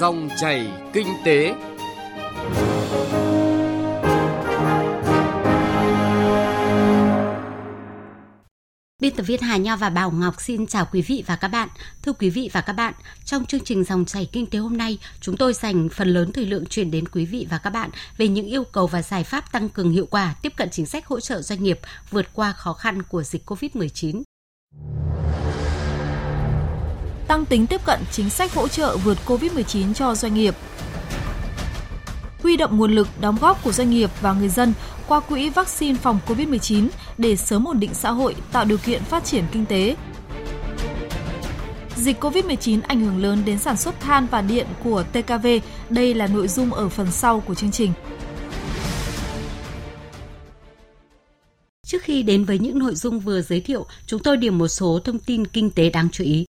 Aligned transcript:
Dòng 0.00 0.28
chảy 0.40 0.66
kinh 0.92 1.06
tế. 1.24 1.54
Biên 9.00 9.16
tập 9.16 9.22
viên 9.22 9.40
Hà 9.40 9.56
Nho 9.56 9.76
và 9.76 9.90
Bảo 9.90 10.10
Ngọc 10.10 10.40
xin 10.40 10.66
chào 10.66 10.86
quý 10.92 11.02
vị 11.02 11.24
và 11.26 11.36
các 11.36 11.48
bạn. 11.48 11.68
Thưa 12.02 12.12
quý 12.12 12.30
vị 12.30 12.50
và 12.52 12.60
các 12.60 12.72
bạn, 12.72 12.94
trong 13.24 13.44
chương 13.44 13.64
trình 13.64 13.84
dòng 13.84 14.04
chảy 14.04 14.28
kinh 14.32 14.46
tế 14.46 14.58
hôm 14.58 14.76
nay, 14.76 14.98
chúng 15.20 15.36
tôi 15.36 15.52
dành 15.52 15.88
phần 15.88 16.08
lớn 16.08 16.32
thời 16.32 16.46
lượng 16.46 16.66
chuyển 16.66 16.90
đến 16.90 17.08
quý 17.08 17.26
vị 17.26 17.46
và 17.50 17.58
các 17.58 17.70
bạn 17.70 17.90
về 18.16 18.28
những 18.28 18.46
yêu 18.46 18.64
cầu 18.64 18.86
và 18.86 19.02
giải 19.02 19.24
pháp 19.24 19.52
tăng 19.52 19.68
cường 19.68 19.90
hiệu 19.90 20.06
quả 20.10 20.34
tiếp 20.42 20.52
cận 20.56 20.70
chính 20.70 20.86
sách 20.86 21.06
hỗ 21.06 21.20
trợ 21.20 21.42
doanh 21.42 21.62
nghiệp 21.62 21.80
vượt 22.10 22.26
qua 22.32 22.52
khó 22.52 22.72
khăn 22.72 23.02
của 23.02 23.22
dịch 23.22 23.50
COVID-19 23.50 24.22
tăng 27.28 27.46
tính 27.46 27.66
tiếp 27.66 27.80
cận 27.84 28.00
chính 28.12 28.30
sách 28.30 28.54
hỗ 28.54 28.68
trợ 28.68 28.96
vượt 28.96 29.18
COVID-19 29.26 29.94
cho 29.94 30.14
doanh 30.14 30.34
nghiệp. 30.34 30.54
Huy 32.42 32.56
động 32.56 32.76
nguồn 32.76 32.94
lực 32.94 33.08
đóng 33.20 33.36
góp 33.40 33.64
của 33.64 33.72
doanh 33.72 33.90
nghiệp 33.90 34.10
và 34.20 34.32
người 34.32 34.48
dân 34.48 34.72
qua 35.08 35.20
quỹ 35.20 35.50
vaccine 35.50 35.98
phòng 35.98 36.18
COVID-19 36.26 36.88
để 37.18 37.36
sớm 37.36 37.68
ổn 37.68 37.80
định 37.80 37.94
xã 37.94 38.10
hội, 38.10 38.34
tạo 38.52 38.64
điều 38.64 38.78
kiện 38.78 39.04
phát 39.04 39.24
triển 39.24 39.44
kinh 39.52 39.66
tế. 39.66 39.96
Dịch 41.96 42.24
COVID-19 42.24 42.80
ảnh 42.86 43.00
hưởng 43.00 43.22
lớn 43.22 43.42
đến 43.44 43.58
sản 43.58 43.76
xuất 43.76 44.00
than 44.00 44.26
và 44.30 44.42
điện 44.42 44.66
của 44.84 45.04
TKV. 45.12 45.46
Đây 45.90 46.14
là 46.14 46.26
nội 46.26 46.48
dung 46.48 46.72
ở 46.72 46.88
phần 46.88 47.10
sau 47.10 47.40
của 47.40 47.54
chương 47.54 47.70
trình. 47.70 47.92
Trước 51.86 52.02
khi 52.02 52.22
đến 52.22 52.44
với 52.44 52.58
những 52.58 52.78
nội 52.78 52.94
dung 52.94 53.20
vừa 53.20 53.42
giới 53.42 53.60
thiệu, 53.60 53.86
chúng 54.06 54.22
tôi 54.22 54.36
điểm 54.36 54.58
một 54.58 54.68
số 54.68 55.00
thông 55.04 55.18
tin 55.18 55.46
kinh 55.46 55.70
tế 55.70 55.90
đáng 55.90 56.08
chú 56.12 56.24
ý. 56.24 56.44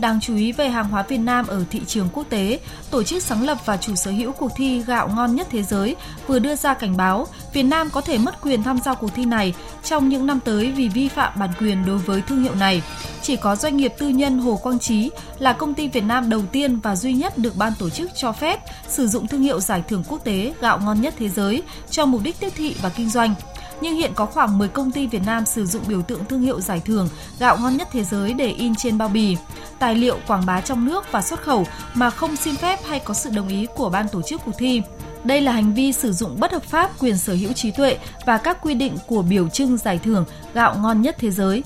Tin 0.00 0.02
đáng 0.02 0.20
chú 0.20 0.36
ý 0.36 0.52
về 0.52 0.68
hàng 0.68 0.88
hóa 0.88 1.02
Việt 1.02 1.18
Nam 1.18 1.46
ở 1.46 1.64
thị 1.70 1.80
trường 1.86 2.08
quốc 2.12 2.26
tế, 2.30 2.58
tổ 2.90 3.02
chức 3.02 3.22
sáng 3.22 3.46
lập 3.46 3.58
và 3.64 3.76
chủ 3.76 3.94
sở 3.94 4.10
hữu 4.10 4.32
cuộc 4.32 4.50
thi 4.56 4.82
gạo 4.86 5.08
ngon 5.08 5.34
nhất 5.34 5.46
thế 5.50 5.62
giới 5.62 5.96
vừa 6.26 6.38
đưa 6.38 6.56
ra 6.56 6.74
cảnh 6.74 6.96
báo 6.96 7.26
Việt 7.52 7.62
Nam 7.62 7.90
có 7.90 8.00
thể 8.00 8.18
mất 8.18 8.40
quyền 8.42 8.62
tham 8.62 8.78
gia 8.84 8.94
cuộc 8.94 9.14
thi 9.14 9.24
này 9.24 9.54
trong 9.84 10.08
những 10.08 10.26
năm 10.26 10.40
tới 10.44 10.72
vì 10.72 10.88
vi 10.88 11.08
phạm 11.08 11.32
bản 11.36 11.50
quyền 11.60 11.86
đối 11.86 11.98
với 11.98 12.22
thương 12.22 12.42
hiệu 12.42 12.54
này. 12.54 12.82
Chỉ 13.22 13.36
có 13.36 13.56
doanh 13.56 13.76
nghiệp 13.76 13.92
tư 13.98 14.08
nhân 14.08 14.38
Hồ 14.38 14.56
Quang 14.62 14.78
Trí 14.78 15.10
là 15.38 15.52
công 15.52 15.74
ty 15.74 15.88
Việt 15.88 16.04
Nam 16.04 16.30
đầu 16.30 16.42
tiên 16.52 16.80
và 16.80 16.96
duy 16.96 17.14
nhất 17.14 17.38
được 17.38 17.56
ban 17.56 17.72
tổ 17.78 17.90
chức 17.90 18.10
cho 18.14 18.32
phép 18.32 18.60
sử 18.88 19.06
dụng 19.06 19.26
thương 19.26 19.42
hiệu 19.42 19.60
giải 19.60 19.82
thưởng 19.88 20.04
quốc 20.08 20.24
tế 20.24 20.54
gạo 20.60 20.80
ngon 20.84 21.00
nhất 21.00 21.14
thế 21.18 21.28
giới 21.28 21.62
cho 21.90 22.06
mục 22.06 22.22
đích 22.24 22.40
tiếp 22.40 22.52
thị 22.56 22.76
và 22.82 22.88
kinh 22.88 23.10
doanh 23.10 23.34
nhưng 23.80 23.94
hiện 23.94 24.12
có 24.14 24.26
khoảng 24.26 24.58
10 24.58 24.68
công 24.68 24.90
ty 24.90 25.06
Việt 25.06 25.22
Nam 25.26 25.46
sử 25.46 25.66
dụng 25.66 25.82
biểu 25.88 26.02
tượng 26.02 26.24
thương 26.24 26.42
hiệu 26.42 26.60
giải 26.60 26.82
thưởng 26.84 27.08
gạo 27.38 27.58
ngon 27.60 27.76
nhất 27.76 27.88
thế 27.92 28.04
giới 28.04 28.32
để 28.32 28.48
in 28.48 28.74
trên 28.74 28.98
bao 28.98 29.08
bì, 29.08 29.36
tài 29.78 29.94
liệu 29.94 30.18
quảng 30.26 30.46
bá 30.46 30.60
trong 30.60 30.84
nước 30.84 31.12
và 31.12 31.22
xuất 31.22 31.42
khẩu 31.42 31.66
mà 31.94 32.10
không 32.10 32.36
xin 32.36 32.56
phép 32.56 32.78
hay 32.88 33.00
có 33.00 33.14
sự 33.14 33.30
đồng 33.30 33.48
ý 33.48 33.66
của 33.76 33.90
ban 33.90 34.08
tổ 34.08 34.22
chức 34.22 34.40
cuộc 34.44 34.52
thi. 34.58 34.82
Đây 35.24 35.40
là 35.40 35.52
hành 35.52 35.74
vi 35.74 35.92
sử 35.92 36.12
dụng 36.12 36.40
bất 36.40 36.52
hợp 36.52 36.62
pháp 36.62 36.90
quyền 36.98 37.18
sở 37.18 37.34
hữu 37.34 37.52
trí 37.52 37.70
tuệ 37.70 37.98
và 38.26 38.38
các 38.38 38.58
quy 38.62 38.74
định 38.74 38.96
của 39.06 39.22
biểu 39.22 39.48
trưng 39.48 39.76
giải 39.76 40.00
thưởng 40.04 40.24
gạo 40.54 40.74
ngon 40.82 41.02
nhất 41.02 41.16
thế 41.18 41.30
giới. 41.30 41.62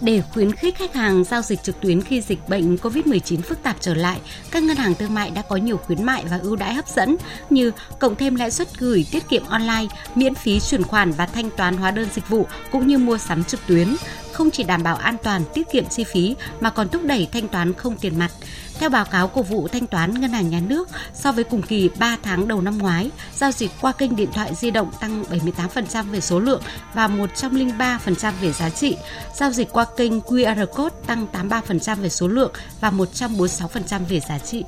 Để 0.00 0.22
khuyến 0.32 0.52
khích 0.52 0.76
khách 0.78 0.94
hàng 0.94 1.24
giao 1.24 1.42
dịch 1.42 1.62
trực 1.62 1.80
tuyến 1.80 2.00
khi 2.00 2.20
dịch 2.20 2.48
bệnh 2.48 2.76
COVID-19 2.76 3.40
phức 3.42 3.62
tạp 3.62 3.76
trở 3.80 3.94
lại, 3.94 4.20
các 4.50 4.62
ngân 4.62 4.76
hàng 4.76 4.94
thương 4.94 5.14
mại 5.14 5.30
đã 5.30 5.42
có 5.42 5.56
nhiều 5.56 5.76
khuyến 5.76 6.04
mại 6.04 6.24
và 6.30 6.38
ưu 6.42 6.56
đãi 6.56 6.74
hấp 6.74 6.88
dẫn 6.88 7.16
như 7.50 7.72
cộng 7.98 8.16
thêm 8.16 8.34
lãi 8.34 8.50
suất 8.50 8.68
gửi 8.78 9.06
tiết 9.10 9.28
kiệm 9.28 9.44
online, 9.46 9.86
miễn 10.14 10.34
phí 10.34 10.60
chuyển 10.60 10.82
khoản 10.82 11.12
và 11.12 11.26
thanh 11.26 11.50
toán 11.50 11.76
hóa 11.76 11.90
đơn 11.90 12.08
dịch 12.14 12.28
vụ 12.28 12.46
cũng 12.72 12.86
như 12.86 12.98
mua 12.98 13.18
sắm 13.18 13.44
trực 13.44 13.60
tuyến, 13.66 13.96
không 14.36 14.50
chỉ 14.50 14.64
đảm 14.64 14.82
bảo 14.82 14.96
an 14.96 15.16
toàn, 15.22 15.42
tiết 15.54 15.70
kiệm 15.72 15.84
chi 15.88 16.04
phí 16.04 16.36
mà 16.60 16.70
còn 16.70 16.88
thúc 16.88 17.02
đẩy 17.04 17.28
thanh 17.32 17.48
toán 17.48 17.72
không 17.72 17.96
tiền 17.96 18.18
mặt. 18.18 18.30
Theo 18.78 18.90
báo 18.90 19.04
cáo 19.04 19.28
của 19.28 19.42
vụ 19.42 19.68
thanh 19.68 19.86
toán 19.86 20.20
Ngân 20.20 20.30
hàng 20.30 20.50
Nhà 20.50 20.60
nước, 20.68 20.88
so 21.14 21.32
với 21.32 21.44
cùng 21.44 21.62
kỳ 21.62 21.90
3 21.98 22.16
tháng 22.22 22.48
đầu 22.48 22.60
năm 22.60 22.78
ngoái, 22.78 23.10
giao 23.34 23.52
dịch 23.52 23.70
qua 23.80 23.92
kênh 23.92 24.16
điện 24.16 24.28
thoại 24.32 24.54
di 24.54 24.70
động 24.70 24.90
tăng 25.00 25.24
78% 25.24 26.10
về 26.10 26.20
số 26.20 26.40
lượng 26.40 26.62
và 26.94 27.08
103% 27.08 28.32
về 28.40 28.52
giá 28.52 28.70
trị. 28.70 28.96
Giao 29.34 29.50
dịch 29.50 29.68
qua 29.72 29.86
kênh 29.96 30.20
QR 30.20 30.66
code 30.66 30.96
tăng 31.06 31.26
83% 31.32 31.96
về 31.96 32.08
số 32.08 32.28
lượng 32.28 32.52
và 32.80 32.90
146% 32.90 34.00
về 34.08 34.20
giá 34.20 34.38
trị. 34.38 34.64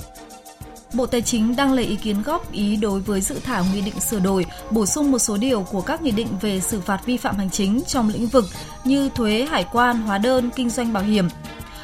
Bộ 0.93 1.07
Tài 1.07 1.23
chính 1.23 1.57
đang 1.57 1.73
lấy 1.73 1.85
ý 1.85 1.97
kiến 1.97 2.23
góp 2.23 2.53
ý 2.53 2.77
đối 2.77 3.01
với 3.01 3.21
dự 3.21 3.41
thảo 3.45 3.65
nghị 3.73 3.81
định 3.81 4.01
sửa 4.01 4.19
đổi, 4.19 4.47
bổ 4.71 4.87
sung 4.87 5.11
một 5.11 5.19
số 5.19 5.37
điều 5.37 5.63
của 5.63 5.81
các 5.81 6.03
nghị 6.03 6.11
định 6.11 6.29
về 6.41 6.61
xử 6.61 6.81
phạt 6.81 7.01
vi 7.07 7.17
phạm 7.17 7.37
hành 7.37 7.51
chính 7.51 7.83
trong 7.87 8.09
lĩnh 8.09 8.27
vực 8.27 8.45
như 8.85 9.09
thuế, 9.15 9.47
hải 9.51 9.65
quan, 9.73 10.01
hóa 10.01 10.19
đơn, 10.19 10.51
kinh 10.57 10.71
doanh 10.71 10.93
bảo 10.93 11.03
hiểm. 11.03 11.29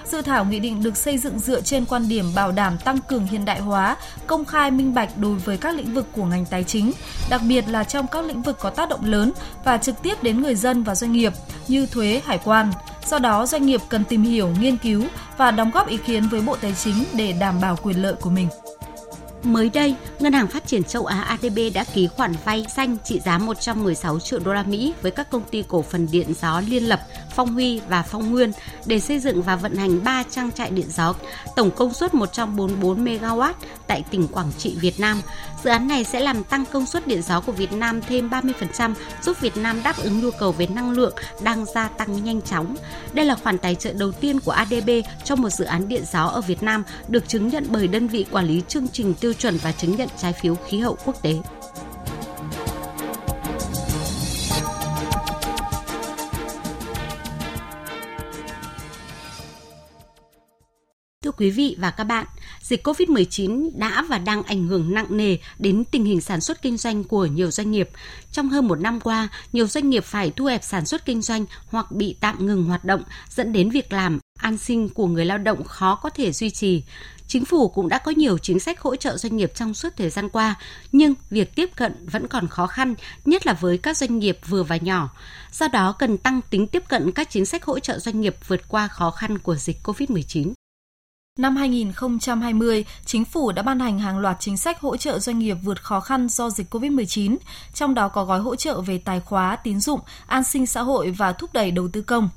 Dự 0.04 0.22
thảo 0.22 0.44
nghị 0.44 0.58
định 0.58 0.82
được 0.82 0.96
xây 0.96 1.18
dựng 1.18 1.38
dựa 1.38 1.60
trên 1.60 1.84
quan 1.84 2.08
điểm 2.08 2.24
bảo 2.34 2.52
đảm 2.52 2.78
tăng 2.78 2.98
cường 3.08 3.26
hiện 3.26 3.44
đại 3.44 3.60
hóa, 3.60 3.96
công 4.26 4.44
khai 4.44 4.70
minh 4.70 4.94
bạch 4.94 5.18
đối 5.18 5.34
với 5.34 5.56
các 5.56 5.74
lĩnh 5.74 5.94
vực 5.94 6.06
của 6.12 6.24
ngành 6.24 6.46
tài 6.46 6.64
chính, 6.64 6.92
đặc 7.30 7.40
biệt 7.48 7.64
là 7.68 7.84
trong 7.84 8.06
các 8.06 8.24
lĩnh 8.24 8.42
vực 8.42 8.58
có 8.60 8.70
tác 8.70 8.88
động 8.88 9.04
lớn 9.04 9.32
và 9.64 9.78
trực 9.78 10.02
tiếp 10.02 10.22
đến 10.22 10.42
người 10.42 10.54
dân 10.54 10.82
và 10.82 10.94
doanh 10.94 11.12
nghiệp 11.12 11.32
như 11.68 11.86
thuế, 11.86 12.20
hải 12.24 12.38
quan. 12.44 12.72
Do 13.06 13.18
đó, 13.18 13.46
doanh 13.46 13.66
nghiệp 13.66 13.80
cần 13.88 14.04
tìm 14.04 14.22
hiểu, 14.22 14.50
nghiên 14.60 14.76
cứu 14.76 15.04
và 15.36 15.50
đóng 15.50 15.70
góp 15.70 15.88
ý 15.88 15.96
kiến 15.96 16.28
với 16.28 16.40
Bộ 16.40 16.56
Tài 16.56 16.74
chính 16.74 17.04
để 17.12 17.32
đảm 17.32 17.60
bảo 17.60 17.76
quyền 17.82 18.02
lợi 18.02 18.14
của 18.20 18.30
mình. 18.30 18.48
Mới 19.44 19.70
đây, 19.70 19.94
Ngân 20.18 20.32
hàng 20.32 20.46
Phát 20.46 20.66
triển 20.66 20.84
châu 20.84 21.06
Á 21.06 21.20
ADB 21.20 21.58
đã 21.74 21.84
ký 21.94 22.06
khoản 22.06 22.32
vay 22.44 22.66
xanh 22.76 22.96
trị 23.04 23.20
giá 23.20 23.38
116 23.38 24.20
triệu 24.20 24.38
đô 24.38 24.52
la 24.52 24.62
Mỹ 24.62 24.94
với 25.02 25.10
các 25.10 25.30
công 25.30 25.42
ty 25.50 25.64
cổ 25.68 25.82
phần 25.82 26.08
điện 26.12 26.34
gió 26.40 26.62
Liên 26.68 26.88
Lập, 26.88 27.00
Phong 27.34 27.54
Huy 27.54 27.80
và 27.88 28.02
Phong 28.02 28.30
Nguyên 28.30 28.52
để 28.86 29.00
xây 29.00 29.18
dựng 29.18 29.42
và 29.42 29.56
vận 29.56 29.76
hành 29.76 30.04
3 30.04 30.22
trang 30.30 30.52
trại 30.52 30.70
điện 30.70 30.86
gió 30.88 31.14
tổng 31.56 31.70
công 31.70 31.94
suất 31.94 32.14
144 32.14 33.04
MW 33.04 33.52
tại 33.86 34.04
tỉnh 34.10 34.28
Quảng 34.28 34.50
Trị, 34.58 34.76
Việt 34.80 35.00
Nam. 35.00 35.20
Dự 35.64 35.70
án 35.70 35.88
này 35.88 36.04
sẽ 36.04 36.20
làm 36.20 36.44
tăng 36.44 36.64
công 36.72 36.86
suất 36.86 37.06
điện 37.06 37.22
gió 37.22 37.40
của 37.40 37.52
Việt 37.52 37.72
Nam 37.72 38.00
thêm 38.02 38.30
30%, 38.30 38.94
giúp 39.22 39.40
Việt 39.40 39.56
Nam 39.56 39.82
đáp 39.82 39.96
ứng 39.96 40.20
nhu 40.20 40.30
cầu 40.30 40.52
về 40.52 40.66
năng 40.66 40.90
lượng 40.90 41.14
đang 41.42 41.64
gia 41.64 41.88
tăng 41.88 42.24
nhanh 42.24 42.42
chóng. 42.42 42.76
Đây 43.12 43.26
là 43.26 43.34
khoản 43.34 43.58
tài 43.58 43.74
trợ 43.74 43.92
đầu 43.92 44.12
tiên 44.12 44.40
của 44.40 44.50
ADB 44.50 44.90
cho 45.24 45.36
một 45.36 45.50
dự 45.50 45.64
án 45.64 45.88
điện 45.88 46.02
gió 46.12 46.24
ở 46.24 46.40
Việt 46.40 46.62
Nam 46.62 46.84
được 47.08 47.28
chứng 47.28 47.48
nhận 47.48 47.66
bởi 47.68 47.88
đơn 47.88 48.08
vị 48.08 48.26
quản 48.30 48.46
lý 48.46 48.62
chương 48.68 48.88
trình 48.88 49.14
tiêu 49.14 49.32
chuẩn 49.32 49.56
và 49.56 49.72
chứng 49.72 49.96
nhận 49.96 50.08
trái 50.22 50.32
phiếu 50.32 50.54
khí 50.54 50.78
hậu 50.78 50.96
quốc 51.04 51.22
tế. 51.22 51.34
Quý 61.36 61.50
vị 61.50 61.76
và 61.78 61.90
các 61.90 62.04
bạn, 62.04 62.26
dịch 62.60 62.86
COVID-19 62.86 63.70
đã 63.74 64.04
và 64.08 64.18
đang 64.18 64.42
ảnh 64.42 64.66
hưởng 64.66 64.94
nặng 64.94 65.06
nề 65.16 65.36
đến 65.58 65.84
tình 65.84 66.04
hình 66.04 66.20
sản 66.20 66.40
xuất 66.40 66.62
kinh 66.62 66.76
doanh 66.76 67.04
của 67.04 67.26
nhiều 67.26 67.50
doanh 67.50 67.70
nghiệp. 67.70 67.90
Trong 68.32 68.48
hơn 68.48 68.68
một 68.68 68.80
năm 68.80 69.00
qua, 69.00 69.28
nhiều 69.52 69.66
doanh 69.66 69.90
nghiệp 69.90 70.04
phải 70.04 70.30
thu 70.30 70.44
hẹp 70.44 70.64
sản 70.64 70.86
xuất 70.86 71.04
kinh 71.04 71.22
doanh 71.22 71.44
hoặc 71.66 71.92
bị 71.92 72.16
tạm 72.20 72.46
ngừng 72.46 72.64
hoạt 72.64 72.84
động, 72.84 73.02
dẫn 73.30 73.52
đến 73.52 73.70
việc 73.70 73.92
làm, 73.92 74.18
an 74.38 74.58
sinh 74.58 74.88
của 74.88 75.06
người 75.06 75.24
lao 75.24 75.38
động 75.38 75.64
khó 75.64 75.94
có 75.94 76.10
thể 76.10 76.32
duy 76.32 76.50
trì. 76.50 76.82
Chính 77.26 77.44
phủ 77.44 77.68
cũng 77.68 77.88
đã 77.88 77.98
có 77.98 78.12
nhiều 78.16 78.38
chính 78.38 78.60
sách 78.60 78.80
hỗ 78.80 78.96
trợ 78.96 79.16
doanh 79.16 79.36
nghiệp 79.36 79.52
trong 79.54 79.74
suốt 79.74 79.88
thời 79.96 80.10
gian 80.10 80.28
qua, 80.28 80.54
nhưng 80.92 81.14
việc 81.30 81.54
tiếp 81.54 81.70
cận 81.76 82.06
vẫn 82.06 82.26
còn 82.28 82.48
khó 82.48 82.66
khăn, 82.66 82.94
nhất 83.24 83.46
là 83.46 83.52
với 83.52 83.78
các 83.78 83.96
doanh 83.96 84.18
nghiệp 84.18 84.38
vừa 84.48 84.62
và 84.62 84.76
nhỏ. 84.76 85.10
Do 85.52 85.68
đó 85.68 85.92
cần 85.98 86.18
tăng 86.18 86.40
tính 86.50 86.66
tiếp 86.66 86.82
cận 86.88 87.12
các 87.12 87.30
chính 87.30 87.46
sách 87.46 87.64
hỗ 87.64 87.78
trợ 87.78 87.98
doanh 87.98 88.20
nghiệp 88.20 88.36
vượt 88.46 88.68
qua 88.68 88.88
khó 88.88 89.10
khăn 89.10 89.38
của 89.38 89.56
dịch 89.56 89.76
COVID-19. 89.82 90.52
Năm 91.38 91.56
2020, 91.56 92.84
chính 93.04 93.24
phủ 93.24 93.52
đã 93.52 93.62
ban 93.62 93.80
hành 93.80 93.98
hàng 93.98 94.18
loạt 94.18 94.36
chính 94.40 94.56
sách 94.56 94.80
hỗ 94.80 94.96
trợ 94.96 95.18
doanh 95.18 95.38
nghiệp 95.38 95.56
vượt 95.62 95.82
khó 95.82 96.00
khăn 96.00 96.28
do 96.28 96.50
dịch 96.50 96.74
COVID-19, 96.74 97.36
trong 97.74 97.94
đó 97.94 98.08
có 98.08 98.24
gói 98.24 98.40
hỗ 98.40 98.56
trợ 98.56 98.80
về 98.80 98.98
tài 98.98 99.20
khóa, 99.20 99.56
tín 99.56 99.80
dụng, 99.80 100.00
an 100.26 100.44
sinh 100.44 100.66
xã 100.66 100.82
hội 100.82 101.10
và 101.10 101.32
thúc 101.32 101.52
đẩy 101.52 101.70
đầu 101.70 101.88
tư 101.92 102.02
công. 102.02 102.28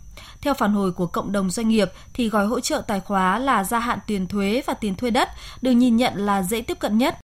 Theo 0.41 0.53
phản 0.53 0.73
hồi 0.73 0.91
của 0.91 1.07
cộng 1.07 1.31
đồng 1.31 1.49
doanh 1.49 1.69
nghiệp 1.69 1.91
thì 2.13 2.29
gói 2.29 2.47
hỗ 2.47 2.59
trợ 2.59 2.81
tài 2.87 2.99
khóa 2.99 3.39
là 3.39 3.63
gia 3.63 3.79
hạn 3.79 3.99
tiền 4.07 4.27
thuế 4.27 4.61
và 4.65 4.73
tiền 4.73 4.95
thuê 4.95 5.09
đất 5.09 5.29
được 5.61 5.71
nhìn 5.71 5.95
nhận 5.95 6.25
là 6.25 6.43
dễ 6.43 6.61
tiếp 6.61 6.79
cận 6.79 6.97
nhất. 6.97 7.17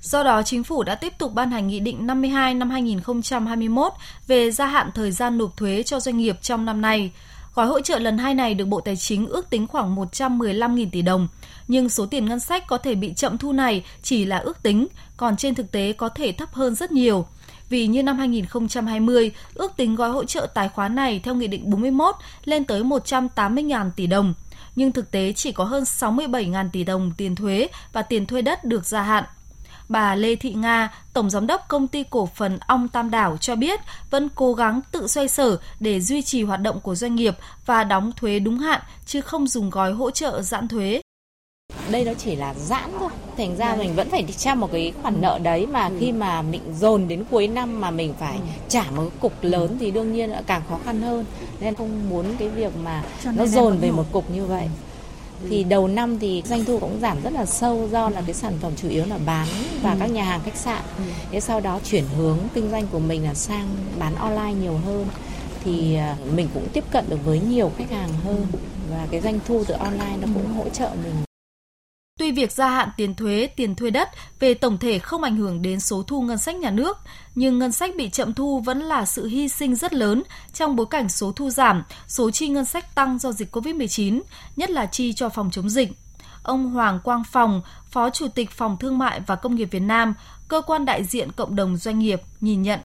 Do 0.00 0.22
đó, 0.22 0.42
chính 0.42 0.64
phủ 0.64 0.82
đã 0.82 0.94
tiếp 0.94 1.12
tục 1.18 1.34
ban 1.34 1.50
hành 1.50 1.66
Nghị 1.66 1.80
định 1.80 2.06
52 2.06 2.54
năm 2.54 2.70
2021 2.70 3.92
về 4.26 4.50
gia 4.50 4.66
hạn 4.66 4.90
thời 4.94 5.10
gian 5.10 5.38
nộp 5.38 5.56
thuế 5.56 5.82
cho 5.82 6.00
doanh 6.00 6.18
nghiệp 6.18 6.36
trong 6.42 6.64
năm 6.64 6.80
nay. 6.80 7.12
Gói 7.54 7.66
hỗ 7.66 7.80
trợ 7.80 7.98
lần 7.98 8.18
hai 8.18 8.34
này 8.34 8.54
được 8.54 8.64
Bộ 8.64 8.80
Tài 8.80 8.96
chính 8.96 9.26
ước 9.26 9.50
tính 9.50 9.66
khoảng 9.66 9.96
115.000 9.96 10.88
tỷ 10.92 11.02
đồng, 11.02 11.28
nhưng 11.68 11.88
số 11.88 12.06
tiền 12.06 12.26
ngân 12.26 12.40
sách 12.40 12.66
có 12.66 12.78
thể 12.78 12.94
bị 12.94 13.12
chậm 13.14 13.38
thu 13.38 13.52
này 13.52 13.84
chỉ 14.02 14.24
là 14.24 14.38
ước 14.38 14.62
tính, 14.62 14.86
còn 15.16 15.36
trên 15.36 15.54
thực 15.54 15.72
tế 15.72 15.92
có 15.92 16.08
thể 16.08 16.32
thấp 16.32 16.52
hơn 16.52 16.74
rất 16.74 16.92
nhiều. 16.92 17.26
Vì 17.68 17.86
như 17.86 18.02
năm 18.02 18.18
2020, 18.18 19.30
ước 19.54 19.76
tính 19.76 19.94
gói 19.94 20.10
hỗ 20.10 20.24
trợ 20.24 20.46
tài 20.54 20.68
khoá 20.68 20.88
này 20.88 21.20
theo 21.24 21.34
Nghị 21.34 21.46
định 21.46 21.70
41 21.70 22.14
lên 22.44 22.64
tới 22.64 22.82
180.000 22.82 23.90
tỷ 23.96 24.06
đồng, 24.06 24.34
nhưng 24.76 24.92
thực 24.92 25.10
tế 25.10 25.32
chỉ 25.32 25.52
có 25.52 25.64
hơn 25.64 25.82
67.000 25.82 26.70
tỷ 26.72 26.84
đồng 26.84 27.12
tiền 27.16 27.34
thuế 27.34 27.68
và 27.92 28.02
tiền 28.02 28.26
thuê 28.26 28.42
đất 28.42 28.64
được 28.64 28.86
gia 28.86 29.02
hạn. 29.02 29.24
Bà 29.88 30.14
Lê 30.14 30.36
Thị 30.36 30.52
Nga, 30.52 30.92
Tổng 31.12 31.30
Giám 31.30 31.46
đốc 31.46 31.68
Công 31.68 31.88
ty 31.88 32.04
Cổ 32.10 32.28
phần 32.34 32.58
Ong 32.66 32.88
Tam 32.88 33.10
Đảo 33.10 33.36
cho 33.36 33.56
biết 33.56 33.80
vẫn 34.10 34.28
cố 34.34 34.54
gắng 34.54 34.80
tự 34.92 35.06
xoay 35.06 35.28
sở 35.28 35.58
để 35.80 36.00
duy 36.00 36.22
trì 36.22 36.42
hoạt 36.42 36.60
động 36.60 36.80
của 36.80 36.94
doanh 36.94 37.14
nghiệp 37.14 37.36
và 37.66 37.84
đóng 37.84 38.12
thuế 38.16 38.38
đúng 38.38 38.58
hạn, 38.58 38.80
chứ 39.06 39.20
không 39.20 39.46
dùng 39.46 39.70
gói 39.70 39.92
hỗ 39.92 40.10
trợ 40.10 40.42
giãn 40.42 40.68
thuế. 40.68 41.00
Đây 41.90 42.04
nó 42.04 42.12
chỉ 42.14 42.36
là 42.36 42.54
giãn 42.54 42.90
thôi, 42.98 43.10
thành 43.36 43.56
ra 43.56 43.76
mình 43.76 43.94
vẫn 43.94 44.10
phải 44.10 44.22
đi 44.22 44.32
trao 44.32 44.56
một 44.56 44.68
cái 44.72 44.92
khoản 45.02 45.20
nợ 45.20 45.38
đấy 45.42 45.66
mà 45.66 45.90
khi 46.00 46.12
mà 46.12 46.42
mình 46.42 46.62
dồn 46.78 47.08
đến 47.08 47.24
cuối 47.30 47.48
năm 47.48 47.80
mà 47.80 47.90
mình 47.90 48.14
phải 48.20 48.38
trả 48.68 48.84
một 48.90 49.10
cục 49.20 49.32
lớn 49.42 49.76
thì 49.80 49.90
đương 49.90 50.12
nhiên 50.12 50.30
là 50.30 50.42
càng 50.46 50.62
khó 50.68 50.78
khăn 50.84 51.02
hơn. 51.02 51.24
Nên 51.60 51.74
không 51.74 52.10
muốn 52.10 52.36
cái 52.38 52.48
việc 52.48 52.76
mà 52.76 53.02
nó 53.24 53.46
dồn 53.46 53.78
về 53.78 53.90
một 53.90 54.04
cục 54.12 54.30
như 54.30 54.44
vậy 54.44 54.68
thì 55.50 55.64
đầu 55.64 55.88
năm 55.88 56.18
thì 56.18 56.42
doanh 56.46 56.64
thu 56.64 56.78
cũng 56.78 56.98
giảm 57.00 57.22
rất 57.22 57.32
là 57.32 57.46
sâu 57.46 57.88
do 57.92 58.08
là 58.08 58.22
cái 58.26 58.34
sản 58.34 58.52
phẩm 58.60 58.72
chủ 58.76 58.88
yếu 58.88 59.04
là 59.06 59.18
bán 59.26 59.48
và 59.82 59.96
các 60.00 60.06
nhà 60.06 60.24
hàng 60.24 60.40
khách 60.44 60.56
sạn 60.56 60.82
ừ. 60.98 61.04
thế 61.30 61.40
sau 61.40 61.60
đó 61.60 61.80
chuyển 61.84 62.04
hướng 62.16 62.38
kinh 62.54 62.70
doanh 62.70 62.86
của 62.86 62.98
mình 62.98 63.24
là 63.24 63.34
sang 63.34 63.68
bán 63.98 64.14
online 64.14 64.54
nhiều 64.62 64.80
hơn 64.86 65.06
thì 65.64 65.94
à, 65.94 66.16
mình 66.34 66.48
cũng 66.54 66.68
tiếp 66.72 66.84
cận 66.90 67.04
được 67.08 67.18
với 67.24 67.40
nhiều 67.40 67.70
khách 67.78 67.90
hàng 67.90 68.10
hơn 68.24 68.46
và 68.90 69.06
cái 69.10 69.20
doanh 69.20 69.38
thu 69.46 69.64
từ 69.66 69.74
online 69.74 70.16
nó 70.20 70.28
cũng 70.34 70.54
hỗ 70.56 70.68
trợ 70.68 70.90
mình 71.04 71.23
Tuy 72.18 72.32
việc 72.32 72.52
gia 72.52 72.68
hạn 72.68 72.88
tiền 72.96 73.14
thuế, 73.14 73.48
tiền 73.56 73.74
thuê 73.74 73.90
đất 73.90 74.08
về 74.40 74.54
tổng 74.54 74.78
thể 74.78 74.98
không 74.98 75.22
ảnh 75.22 75.36
hưởng 75.36 75.62
đến 75.62 75.80
số 75.80 76.02
thu 76.02 76.22
ngân 76.22 76.38
sách 76.38 76.56
nhà 76.56 76.70
nước, 76.70 76.98
nhưng 77.34 77.58
ngân 77.58 77.72
sách 77.72 77.90
bị 77.96 78.10
chậm 78.10 78.34
thu 78.34 78.60
vẫn 78.60 78.80
là 78.80 79.04
sự 79.04 79.26
hy 79.26 79.48
sinh 79.48 79.74
rất 79.74 79.94
lớn 79.94 80.22
trong 80.52 80.76
bối 80.76 80.86
cảnh 80.90 81.08
số 81.08 81.32
thu 81.32 81.50
giảm, 81.50 81.84
số 82.06 82.30
chi 82.30 82.48
ngân 82.48 82.64
sách 82.64 82.94
tăng 82.94 83.18
do 83.18 83.32
dịch 83.32 83.56
COVID-19, 83.56 84.20
nhất 84.56 84.70
là 84.70 84.86
chi 84.86 85.12
cho 85.12 85.28
phòng 85.28 85.50
chống 85.50 85.70
dịch. 85.70 85.88
Ông 86.42 86.70
Hoàng 86.70 87.00
Quang 87.04 87.22
Phòng, 87.32 87.62
Phó 87.90 88.10
Chủ 88.10 88.28
tịch 88.28 88.50
Phòng 88.50 88.76
Thương 88.80 88.98
mại 88.98 89.20
và 89.20 89.36
Công 89.36 89.54
nghiệp 89.54 89.68
Việt 89.70 89.82
Nam, 89.82 90.14
cơ 90.48 90.62
quan 90.66 90.84
đại 90.84 91.04
diện 91.04 91.32
cộng 91.32 91.56
đồng 91.56 91.76
doanh 91.76 91.98
nghiệp 91.98 92.20
nhìn 92.40 92.62
nhận. 92.62 92.80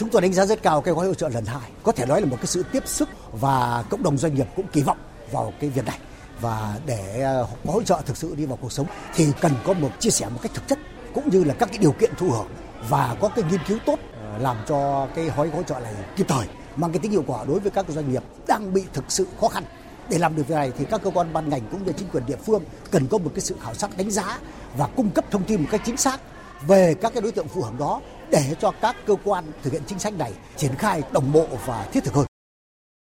Chúng 0.00 0.08
tôi 0.08 0.22
đánh 0.22 0.32
giá 0.32 0.46
rất 0.46 0.62
cao 0.62 0.80
cái 0.80 0.94
gói 0.94 1.06
hỗ 1.06 1.14
trợ 1.14 1.28
lần 1.28 1.44
hai. 1.44 1.70
Có 1.82 1.92
thể 1.92 2.06
nói 2.06 2.20
là 2.20 2.26
một 2.26 2.36
cái 2.36 2.46
sự 2.46 2.62
tiếp 2.72 2.82
sức 2.86 3.08
và 3.32 3.84
cộng 3.90 4.02
đồng 4.02 4.18
doanh 4.18 4.34
nghiệp 4.34 4.46
cũng 4.56 4.66
kỳ 4.72 4.82
vọng 4.82 4.98
vào 5.32 5.52
cái 5.60 5.70
việc 5.70 5.84
này 5.86 5.98
và 6.40 6.78
để 6.86 7.24
có 7.66 7.72
hỗ 7.72 7.82
trợ 7.82 8.00
thực 8.06 8.16
sự 8.16 8.34
đi 8.34 8.46
vào 8.46 8.58
cuộc 8.60 8.72
sống 8.72 8.86
thì 9.14 9.26
cần 9.40 9.52
có 9.64 9.72
một 9.72 9.90
chia 9.98 10.10
sẻ 10.10 10.28
một 10.28 10.38
cách 10.42 10.52
thực 10.54 10.68
chất 10.68 10.78
cũng 11.14 11.30
như 11.30 11.44
là 11.44 11.54
các 11.54 11.68
cái 11.68 11.78
điều 11.78 11.92
kiện 11.92 12.10
thụ 12.16 12.30
hưởng 12.30 12.48
và 12.88 13.16
có 13.20 13.28
cái 13.28 13.44
nghiên 13.50 13.60
cứu 13.68 13.78
tốt 13.86 13.98
ờ, 14.22 14.38
làm 14.38 14.56
cho 14.66 15.08
cái 15.14 15.30
gói 15.36 15.48
hỗ 15.48 15.62
trợ 15.62 15.80
này 15.80 15.94
kịp 16.16 16.26
thời, 16.28 16.46
mang 16.76 16.92
cái 16.92 16.98
tính 16.98 17.10
hiệu 17.10 17.24
quả 17.26 17.44
đối 17.44 17.60
với 17.60 17.70
các 17.70 17.86
doanh 17.88 18.12
nghiệp 18.12 18.22
đang 18.46 18.74
bị 18.74 18.84
thực 18.92 19.04
sự 19.08 19.26
khó 19.40 19.48
khăn 19.48 19.64
để 20.10 20.18
làm 20.18 20.36
được 20.36 20.48
việc 20.48 20.54
này 20.54 20.72
thì 20.78 20.84
các 20.90 21.00
cơ 21.04 21.10
quan 21.10 21.32
ban 21.32 21.48
ngành 21.48 21.62
cũng 21.70 21.86
như 21.86 21.92
chính 21.92 22.08
quyền 22.08 22.26
địa 22.26 22.36
phương 22.46 22.62
cần 22.90 23.06
có 23.06 23.18
một 23.18 23.30
cái 23.34 23.40
sự 23.40 23.56
khảo 23.62 23.74
sát 23.74 23.90
đánh 23.96 24.10
giá 24.10 24.38
và 24.76 24.86
cung 24.86 25.10
cấp 25.10 25.24
thông 25.30 25.44
tin 25.44 25.60
một 25.60 25.68
cách 25.70 25.80
chính 25.84 25.96
xác 25.96 26.20
về 26.66 26.94
các 26.94 27.12
cái 27.12 27.22
đối 27.22 27.32
tượng 27.32 27.48
phù 27.48 27.62
hợp 27.62 27.78
đó 27.78 28.00
để 28.30 28.54
cho 28.60 28.72
các 28.80 28.96
cơ 29.06 29.14
quan 29.24 29.44
thực 29.62 29.72
hiện 29.72 29.82
chính 29.86 29.98
sách 29.98 30.14
này 30.18 30.32
triển 30.56 30.74
khai 30.74 31.02
đồng 31.12 31.32
bộ 31.32 31.46
và 31.66 31.86
thiết 31.92 32.04
thực 32.04 32.14
hơn. 32.14 32.26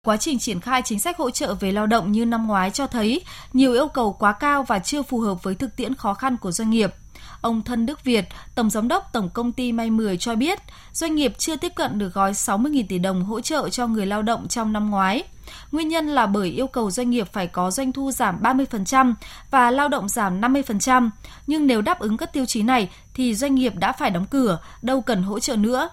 Quá 0.06 0.18
trình 0.18 0.40
triển 0.40 0.60
khai 0.60 0.82
chính 0.86 1.00
sách 1.00 1.18
hỗ 1.18 1.30
trợ 1.30 1.54
về 1.54 1.72
lao 1.72 1.88
động 1.88 2.12
như 2.12 2.26
năm 2.26 2.48
ngoái 2.48 2.72
cho 2.72 2.88
thấy 2.88 3.22
nhiều 3.54 3.74
yêu 3.74 3.88
cầu 3.88 4.14
quá 4.14 4.32
cao 4.34 4.64
và 4.64 4.80
chưa 4.80 5.02
phù 5.02 5.20
hợp 5.20 5.44
với 5.44 5.56
thực 5.56 5.76
tiễn 5.76 5.96
khó 5.96 6.14
khăn 6.14 6.38
của 6.38 6.52
doanh 6.52 6.70
nghiệp. 6.70 6.94
Ông 7.42 7.62
Thân 7.62 7.86
Đức 7.86 8.04
Việt, 8.04 8.26
Tổng 8.56 8.70
Giám 8.70 8.88
đốc 8.88 9.10
Tổng 9.14 9.30
Công 9.30 9.52
ty 9.52 9.72
May 9.72 9.90
10 9.90 10.18
cho 10.18 10.36
biết, 10.36 10.60
doanh 10.92 11.16
nghiệp 11.16 11.34
chưa 11.38 11.56
tiếp 11.56 11.72
cận 11.76 12.00
được 12.00 12.14
gói 12.14 12.32
60.000 12.32 12.84
tỷ 12.90 13.00
đồng 13.00 13.26
hỗ 13.26 13.42
trợ 13.42 13.70
cho 13.70 13.88
người 13.88 14.06
lao 14.06 14.22
động 14.22 14.48
trong 14.48 14.74
năm 14.74 14.90
ngoái. 14.90 15.24
Nguyên 15.72 15.88
nhân 15.88 16.08
là 16.08 16.26
bởi 16.26 16.50
yêu 16.50 16.68
cầu 16.68 16.92
doanh 16.92 17.10
nghiệp 17.10 17.28
phải 17.34 17.48
có 17.48 17.72
doanh 17.72 17.92
thu 17.92 18.12
giảm 18.12 18.42
30% 18.42 19.14
và 19.52 19.72
lao 19.72 19.88
động 19.88 20.10
giảm 20.10 20.42
50%, 20.42 21.10
nhưng 21.48 21.68
nếu 21.68 21.82
đáp 21.82 22.00
ứng 22.00 22.18
các 22.18 22.34
tiêu 22.34 22.46
chí 22.46 22.62
này 22.62 22.90
thì 23.14 23.36
doanh 23.36 23.56
nghiệp 23.56 23.74
đã 23.76 23.92
phải 23.92 24.10
đóng 24.10 24.26
cửa, 24.26 24.60
đâu 24.82 25.02
cần 25.02 25.24
hỗ 25.24 25.40
trợ 25.40 25.56
nữa. 25.56 25.90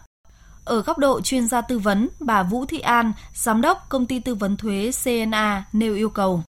Ở 0.68 0.82
góc 0.82 0.98
độ 0.98 1.20
chuyên 1.20 1.46
gia 1.46 1.60
tư 1.60 1.78
vấn, 1.78 2.08
bà 2.20 2.42
Vũ 2.42 2.64
Thị 2.64 2.78
An, 2.78 3.12
giám 3.34 3.60
đốc 3.60 3.78
công 3.88 4.06
ty 4.06 4.20
tư 4.20 4.34
vấn 4.34 4.56
thuế 4.56 4.90
CNA 5.04 5.64
nêu 5.72 5.94
yêu 5.94 6.10
cầu. 6.10 6.42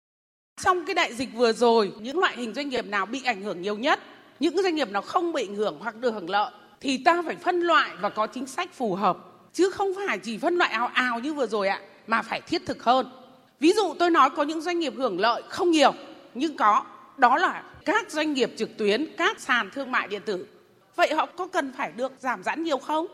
Trong 0.62 0.86
cái 0.86 0.95
đại 0.95 1.13
dịch 1.13 1.30
vừa 1.33 1.54
rồi, 1.54 1.94
những 2.00 2.19
loại 2.19 2.38
hình 2.38 2.54
doanh 2.54 2.69
nghiệp 2.69 2.86
nào 2.86 3.06
bị 3.06 3.24
ảnh 3.25 3.42
hưởng 3.42 3.62
nhiều 3.62 3.77
nhất, 3.77 4.00
những 4.39 4.63
doanh 4.63 4.75
nghiệp 4.75 4.89
nào 4.89 5.01
không 5.01 5.33
bị 5.33 5.48
ảnh 5.48 5.56
hưởng 5.56 5.77
hoặc 5.80 5.95
được 5.95 6.12
hưởng 6.13 6.30
lợi 6.30 6.51
thì 6.81 7.04
ta 7.04 7.21
phải 7.25 7.36
phân 7.36 7.60
loại 7.62 7.89
và 8.01 8.10
có 8.10 8.27
chính 8.27 8.48
sách 8.48 8.74
phù 8.74 8.95
hợp 8.95 9.18
chứ 9.54 9.69
không 9.69 9.88
phải 10.07 10.18
chỉ 10.18 10.38
phân 10.38 10.56
loại 10.56 10.71
ào 10.71 10.88
ào 10.94 11.19
như 11.19 11.33
vừa 11.33 11.48
rồi 11.48 11.68
ạ 11.68 11.81
mà 12.07 12.21
phải 12.21 12.42
thiết 12.42 12.66
thực 12.66 12.83
hơn. 12.83 13.12
Ví 13.60 13.74
dụ 13.74 13.94
tôi 14.00 14.10
nói 14.10 14.30
có 14.30 14.44
những 14.44 14.62
doanh 14.62 14.80
nghiệp 14.80 14.94
hưởng 14.98 15.19
lợi 15.19 15.42
không 15.50 15.71
nhiều 15.71 15.94
nhưng 16.33 16.57
có 16.57 16.83
đó 17.18 17.38
là 17.38 17.63
các 17.86 18.12
doanh 18.12 18.33
nghiệp 18.33 18.54
trực 18.57 18.77
tuyến, 18.77 19.06
các 19.18 19.39
sàn 19.39 19.69
thương 19.74 19.92
mại 19.92 20.07
điện 20.07 20.21
tử. 20.25 20.48
Vậy 20.95 21.13
họ 21.13 21.25
có 21.25 21.48
cần 21.48 21.74
phải 21.77 21.92
được 21.92 22.12
giảm 22.19 22.44
giãn 22.44 22.63
nhiều 22.63 22.77
không? 22.77 23.07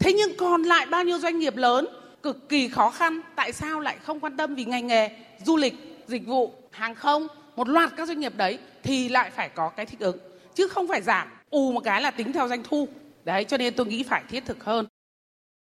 Thế 0.00 0.12
nhưng 0.12 0.36
còn 0.36 0.62
lại 0.62 0.86
bao 0.86 1.04
nhiêu 1.04 1.18
doanh 1.18 1.38
nghiệp 1.38 1.56
lớn 1.56 1.88
cực 2.22 2.48
kỳ 2.48 2.68
khó 2.68 2.90
khăn, 2.90 3.20
tại 3.36 3.52
sao 3.52 3.80
lại 3.80 3.96
không 4.02 4.20
quan 4.20 4.36
tâm 4.36 4.54
vì 4.54 4.64
ngành 4.64 4.86
nghề 4.86 5.10
du 5.46 5.56
lịch, 5.56 6.04
dịch 6.06 6.26
vụ, 6.26 6.54
hàng 6.70 6.94
không, 6.94 7.26
một 7.56 7.68
loạt 7.68 7.90
các 7.96 8.08
doanh 8.08 8.20
nghiệp 8.20 8.36
đấy 8.36 8.58
thì 8.82 9.08
lại 9.08 9.30
phải 9.30 9.48
có 9.48 9.68
cái 9.68 9.86
thích 9.86 10.00
ứng 10.00 10.18
chứ 10.54 10.68
không 10.68 10.88
phải 10.88 11.02
giảm 11.02 11.28
ù 11.50 11.72
một 11.72 11.80
cái 11.84 12.02
là 12.02 12.10
tính 12.10 12.32
theo 12.32 12.48
doanh 12.48 12.62
thu. 12.62 12.88
Đấy 13.24 13.44
cho 13.44 13.56
nên 13.56 13.74
tôi 13.74 13.86
nghĩ 13.86 14.02
phải 14.02 14.22
thiết 14.30 14.46
thực 14.46 14.64
hơn. 14.64 14.86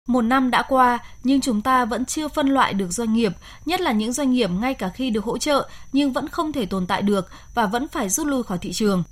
Một 0.07 0.21
năm 0.21 0.51
đã 0.51 0.63
qua, 0.69 0.99
nhưng 1.23 1.41
chúng 1.41 1.61
ta 1.61 1.85
vẫn 1.85 2.05
chưa 2.05 2.27
phân 2.27 2.47
loại 2.47 2.73
được 2.73 2.91
doanh 2.91 3.13
nghiệp, 3.13 3.31
nhất 3.65 3.81
là 3.81 3.91
những 3.91 4.13
doanh 4.13 4.31
nghiệp 4.31 4.49
ngay 4.61 4.73
cả 4.73 4.89
khi 4.95 5.09
được 5.09 5.23
hỗ 5.23 5.37
trợ 5.37 5.69
nhưng 5.93 6.13
vẫn 6.13 6.27
không 6.27 6.53
thể 6.53 6.65
tồn 6.65 6.87
tại 6.87 7.01
được 7.01 7.27
và 7.55 7.65
vẫn 7.65 7.87
phải 7.87 8.09
rút 8.09 8.27
lui 8.27 8.43
khỏi 8.43 8.57
thị 8.57 8.73
trường. 8.73 9.03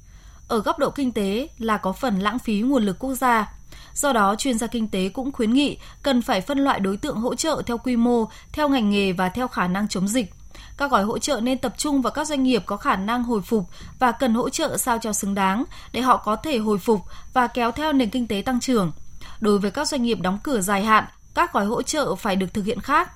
Ở 0.48 0.60
góc 0.60 0.80
độ 0.80 0.90
kinh 0.90 1.12
tế 1.12 1.48
là 1.58 1.78
có 1.78 1.94
phần 1.94 2.20
lãng 2.20 2.40
phí 2.40 2.62
nguồn 2.62 2.84
lực 2.84 3.00
quốc 3.00 3.14
gia. 3.14 3.55
Do 3.94 4.14
đó, 4.14 4.36
chuyên 4.36 4.58
gia 4.58 4.68
kinh 4.68 4.88
tế 4.88 5.10
cũng 5.10 5.32
khuyến 5.32 5.54
nghị 5.54 5.78
cần 6.04 6.22
phải 6.22 6.42
phân 6.42 6.60
loại 6.60 6.80
đối 6.80 6.98
tượng 6.98 7.18
hỗ 7.18 7.36
trợ 7.36 7.62
theo 7.66 7.78
quy 7.78 7.96
mô, 7.96 8.26
theo 8.52 8.70
ngành 8.70 8.90
nghề 8.90 9.12
và 9.12 9.30
theo 9.30 9.48
khả 9.48 9.68
năng 9.68 9.88
chống 9.88 10.08
dịch. 10.08 10.34
Các 10.78 10.92
gói 10.92 11.04
hỗ 11.04 11.20
trợ 11.20 11.40
nên 11.40 11.58
tập 11.58 11.74
trung 11.78 12.02
vào 12.02 12.12
các 12.12 12.28
doanh 12.28 12.44
nghiệp 12.44 12.64
có 12.66 12.78
khả 12.78 12.96
năng 12.96 13.24
hồi 13.24 13.42
phục 13.42 13.70
và 14.00 14.12
cần 14.12 14.34
hỗ 14.34 14.50
trợ 14.50 14.78
sao 14.78 14.98
cho 15.02 15.14
xứng 15.14 15.36
đáng 15.36 15.64
để 15.92 16.02
họ 16.02 16.18
có 16.18 16.36
thể 16.36 16.58
hồi 16.58 16.78
phục 16.78 17.02
và 17.34 17.48
kéo 17.48 17.72
theo 17.72 17.94
nền 17.94 18.10
kinh 18.10 18.28
tế 18.28 18.42
tăng 18.46 18.60
trưởng. 18.60 18.92
Đối 19.40 19.60
với 19.60 19.72
các 19.72 19.88
doanh 19.88 20.04
nghiệp 20.04 20.20
đóng 20.22 20.40
cửa 20.44 20.62
dài 20.62 20.84
hạn, 20.84 21.06
các 21.34 21.54
gói 21.54 21.66
hỗ 21.66 21.82
trợ 21.82 22.16
phải 22.16 22.36
được 22.36 22.54
thực 22.54 22.66
hiện 22.66 22.80
khác. 22.80 23.12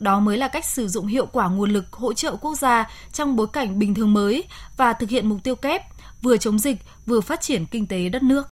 Đó 0.00 0.20
mới 0.20 0.38
là 0.38 0.48
cách 0.48 0.64
sử 0.64 0.88
dụng 0.88 1.06
hiệu 1.06 1.26
quả 1.26 1.48
nguồn 1.48 1.70
lực 1.70 1.92
hỗ 1.92 2.12
trợ 2.12 2.36
quốc 2.36 2.54
gia 2.54 2.90
trong 3.12 3.36
bối 3.36 3.46
cảnh 3.52 3.78
bình 3.78 3.94
thường 3.94 4.12
mới 4.12 4.44
và 4.76 4.92
thực 4.92 5.10
hiện 5.10 5.28
mục 5.28 5.38
tiêu 5.44 5.54
kép 5.54 5.82
vừa 6.22 6.36
chống 6.36 6.58
dịch 6.58 6.76
vừa 7.06 7.20
phát 7.20 7.40
triển 7.40 7.66
kinh 7.66 7.86
tế 7.86 8.08
đất 8.08 8.22
nước. 8.22 8.53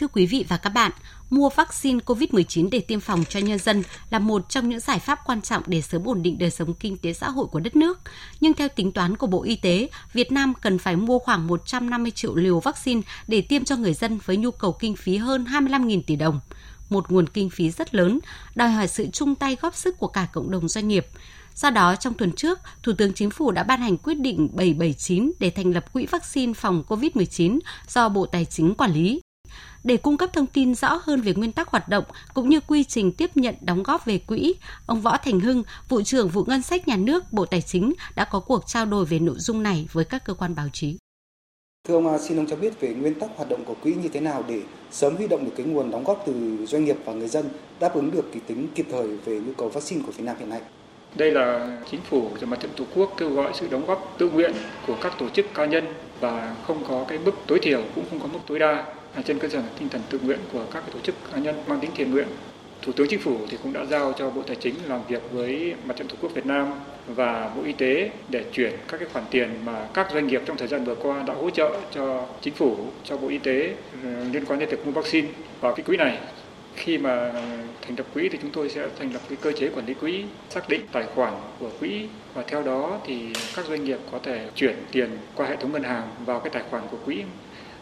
Thưa 0.00 0.06
quý 0.12 0.26
vị 0.26 0.44
và 0.48 0.56
các 0.56 0.70
bạn, 0.70 0.92
mua 1.30 1.48
vaccine 1.48 1.98
COVID-19 2.06 2.68
để 2.70 2.80
tiêm 2.80 3.00
phòng 3.00 3.24
cho 3.28 3.40
nhân 3.40 3.58
dân 3.58 3.82
là 4.10 4.18
một 4.18 4.48
trong 4.48 4.68
những 4.68 4.80
giải 4.80 4.98
pháp 4.98 5.18
quan 5.26 5.42
trọng 5.42 5.62
để 5.66 5.82
sớm 5.82 6.04
ổn 6.04 6.22
định 6.22 6.38
đời 6.38 6.50
sống 6.50 6.74
kinh 6.74 6.96
tế 6.98 7.12
xã 7.12 7.30
hội 7.30 7.46
của 7.46 7.60
đất 7.60 7.76
nước. 7.76 8.00
Nhưng 8.40 8.54
theo 8.54 8.68
tính 8.68 8.92
toán 8.92 9.16
của 9.16 9.26
Bộ 9.26 9.42
Y 9.42 9.56
tế, 9.56 9.88
Việt 10.12 10.32
Nam 10.32 10.54
cần 10.60 10.78
phải 10.78 10.96
mua 10.96 11.18
khoảng 11.18 11.46
150 11.46 12.10
triệu 12.10 12.34
liều 12.34 12.60
vaccine 12.60 13.00
để 13.28 13.40
tiêm 13.40 13.64
cho 13.64 13.76
người 13.76 13.94
dân 13.94 14.18
với 14.24 14.36
nhu 14.36 14.50
cầu 14.50 14.72
kinh 14.72 14.96
phí 14.96 15.16
hơn 15.16 15.44
25.000 15.44 16.02
tỷ 16.06 16.16
đồng. 16.16 16.40
Một 16.90 17.10
nguồn 17.10 17.26
kinh 17.26 17.50
phí 17.50 17.70
rất 17.70 17.94
lớn, 17.94 18.18
đòi 18.54 18.70
hỏi 18.70 18.88
sự 18.88 19.06
chung 19.12 19.34
tay 19.34 19.56
góp 19.60 19.76
sức 19.76 19.98
của 19.98 20.08
cả 20.08 20.26
cộng 20.32 20.50
đồng 20.50 20.68
doanh 20.68 20.88
nghiệp. 20.88 21.06
Do 21.54 21.70
đó, 21.70 21.96
trong 21.96 22.14
tuần 22.14 22.32
trước, 22.32 22.58
Thủ 22.82 22.92
tướng 22.98 23.12
Chính 23.12 23.30
phủ 23.30 23.50
đã 23.50 23.62
ban 23.62 23.80
hành 23.80 23.96
quyết 23.96 24.14
định 24.14 24.48
779 24.52 25.32
để 25.40 25.50
thành 25.50 25.72
lập 25.72 25.92
Quỹ 25.92 26.06
vaccine 26.06 26.52
phòng 26.54 26.84
COVID-19 26.88 27.58
do 27.88 28.08
Bộ 28.08 28.26
Tài 28.26 28.44
chính 28.44 28.74
quản 28.74 28.92
lý 28.92 29.20
để 29.84 29.96
cung 29.96 30.16
cấp 30.16 30.30
thông 30.32 30.46
tin 30.46 30.74
rõ 30.74 31.00
hơn 31.02 31.20
về 31.20 31.34
nguyên 31.34 31.52
tắc 31.52 31.68
hoạt 31.68 31.88
động 31.88 32.04
cũng 32.34 32.48
như 32.48 32.60
quy 32.60 32.84
trình 32.84 33.12
tiếp 33.12 33.30
nhận 33.34 33.54
đóng 33.60 33.82
góp 33.82 34.04
về 34.04 34.18
quỹ, 34.18 34.54
ông 34.86 35.00
Võ 35.00 35.16
Thành 35.16 35.40
Hưng, 35.40 35.62
vụ 35.88 36.02
trưởng 36.02 36.28
vụ 36.28 36.44
ngân 36.44 36.62
sách 36.62 36.88
nhà 36.88 36.96
nước 36.96 37.32
Bộ 37.32 37.46
Tài 37.46 37.62
chính 37.62 37.92
đã 38.14 38.24
có 38.24 38.40
cuộc 38.40 38.66
trao 38.66 38.86
đổi 38.86 39.04
về 39.04 39.18
nội 39.18 39.36
dung 39.38 39.62
này 39.62 39.88
với 39.92 40.04
các 40.04 40.24
cơ 40.24 40.34
quan 40.34 40.54
báo 40.54 40.68
chí. 40.72 40.96
Thưa 41.88 41.94
ông, 41.94 42.08
à, 42.08 42.18
xin 42.18 42.36
ông 42.36 42.46
cho 42.46 42.56
biết 42.56 42.80
về 42.80 42.94
nguyên 42.94 43.20
tắc 43.20 43.30
hoạt 43.36 43.48
động 43.48 43.64
của 43.64 43.74
quỹ 43.82 43.94
như 43.94 44.08
thế 44.08 44.20
nào 44.20 44.44
để 44.48 44.62
sớm 44.90 45.16
huy 45.16 45.28
động 45.28 45.44
được 45.44 45.52
cái 45.56 45.66
nguồn 45.66 45.90
đóng 45.90 46.04
góp 46.04 46.22
từ 46.26 46.66
doanh 46.66 46.84
nghiệp 46.84 46.96
và 47.04 47.12
người 47.12 47.28
dân 47.28 47.48
đáp 47.80 47.94
ứng 47.94 48.10
được 48.10 48.24
cái 48.32 48.42
tính 48.46 48.68
kịp 48.74 48.86
thời 48.90 49.16
về 49.16 49.40
nhu 49.40 49.52
cầu 49.58 49.68
vaccine 49.68 50.02
của 50.06 50.12
Việt 50.12 50.24
Nam 50.24 50.36
hiện 50.38 50.48
nay. 50.48 50.60
Đây 51.14 51.30
là 51.30 51.78
chính 51.90 52.00
phủ 52.00 52.30
và 52.40 52.46
mặt 52.46 52.60
trận 52.60 52.70
tổ 52.76 52.84
quốc 52.94 53.14
kêu 53.16 53.30
gọi 53.30 53.50
sự 53.54 53.68
đóng 53.70 53.86
góp 53.86 54.14
tự 54.18 54.30
nguyện 54.30 54.52
của 54.86 54.96
các 55.00 55.12
tổ 55.18 55.28
chức 55.28 55.54
cá 55.54 55.64
nhân 55.64 55.84
và 56.20 56.54
không 56.66 56.84
có 56.88 57.04
cái 57.08 57.18
mức 57.18 57.32
tối 57.46 57.58
thiểu 57.62 57.82
cũng 57.94 58.04
không 58.10 58.20
có 58.20 58.26
mức 58.26 58.38
tối 58.46 58.58
đa 58.58 58.84
trên 59.24 59.38
cơ 59.38 59.48
sở 59.48 59.62
tinh 59.78 59.88
thần 59.88 60.00
tự 60.10 60.18
nguyện 60.22 60.38
của 60.52 60.64
các 60.72 60.84
tổ 60.92 60.98
chức 61.00 61.14
cá 61.32 61.38
nhân 61.38 61.54
mang 61.66 61.80
tính 61.80 61.90
thiện 61.94 62.10
nguyện. 62.10 62.28
Thủ 62.82 62.92
tướng 62.92 63.06
Chính 63.10 63.20
phủ 63.20 63.36
thì 63.50 63.56
cũng 63.62 63.72
đã 63.72 63.84
giao 63.84 64.12
cho 64.12 64.30
Bộ 64.30 64.42
Tài 64.42 64.56
chính 64.56 64.74
làm 64.88 65.00
việc 65.08 65.22
với 65.32 65.74
Mặt 65.84 65.96
trận 65.96 66.08
Tổ 66.08 66.14
quốc 66.20 66.34
Việt 66.34 66.46
Nam 66.46 66.72
và 67.06 67.50
Bộ 67.56 67.62
Y 67.62 67.72
tế 67.72 68.10
để 68.28 68.44
chuyển 68.52 68.72
các 68.88 68.96
cái 69.00 69.08
khoản 69.12 69.24
tiền 69.30 69.48
mà 69.64 69.86
các 69.94 70.10
doanh 70.12 70.26
nghiệp 70.26 70.42
trong 70.46 70.56
thời 70.56 70.68
gian 70.68 70.84
vừa 70.84 70.94
qua 70.94 71.22
đã 71.26 71.34
hỗ 71.34 71.50
trợ 71.50 71.76
cho 71.94 72.26
chính 72.40 72.54
phủ, 72.54 72.76
cho 73.04 73.16
Bộ 73.16 73.28
Y 73.28 73.38
tế 73.38 73.74
ừ, 74.02 74.08
liên 74.32 74.44
quan 74.44 74.58
đến 74.58 74.68
việc 74.68 74.86
mua 74.86 74.92
vaccine 74.92 75.28
vào 75.60 75.74
cái 75.74 75.84
quỹ 75.84 75.96
này. 75.96 76.18
Khi 76.76 76.98
mà 76.98 77.32
thành 77.82 77.96
lập 77.96 78.06
quỹ 78.14 78.28
thì 78.28 78.38
chúng 78.42 78.50
tôi 78.50 78.68
sẽ 78.68 78.88
thành 78.98 79.12
lập 79.12 79.20
cái 79.28 79.38
cơ 79.40 79.52
chế 79.52 79.68
quản 79.68 79.86
lý 79.86 79.94
quỹ, 79.94 80.24
xác 80.50 80.68
định 80.68 80.80
tài 80.92 81.04
khoản 81.14 81.34
của 81.58 81.70
quỹ 81.80 82.06
và 82.34 82.42
theo 82.46 82.62
đó 82.62 82.98
thì 83.06 83.32
các 83.56 83.66
doanh 83.66 83.84
nghiệp 83.84 83.98
có 84.12 84.18
thể 84.22 84.48
chuyển 84.54 84.76
tiền 84.92 85.10
qua 85.34 85.46
hệ 85.46 85.56
thống 85.56 85.72
ngân 85.72 85.82
hàng 85.82 86.08
vào 86.26 86.40
cái 86.40 86.50
tài 86.50 86.62
khoản 86.70 86.82
của 86.90 86.98
quỹ 87.04 87.22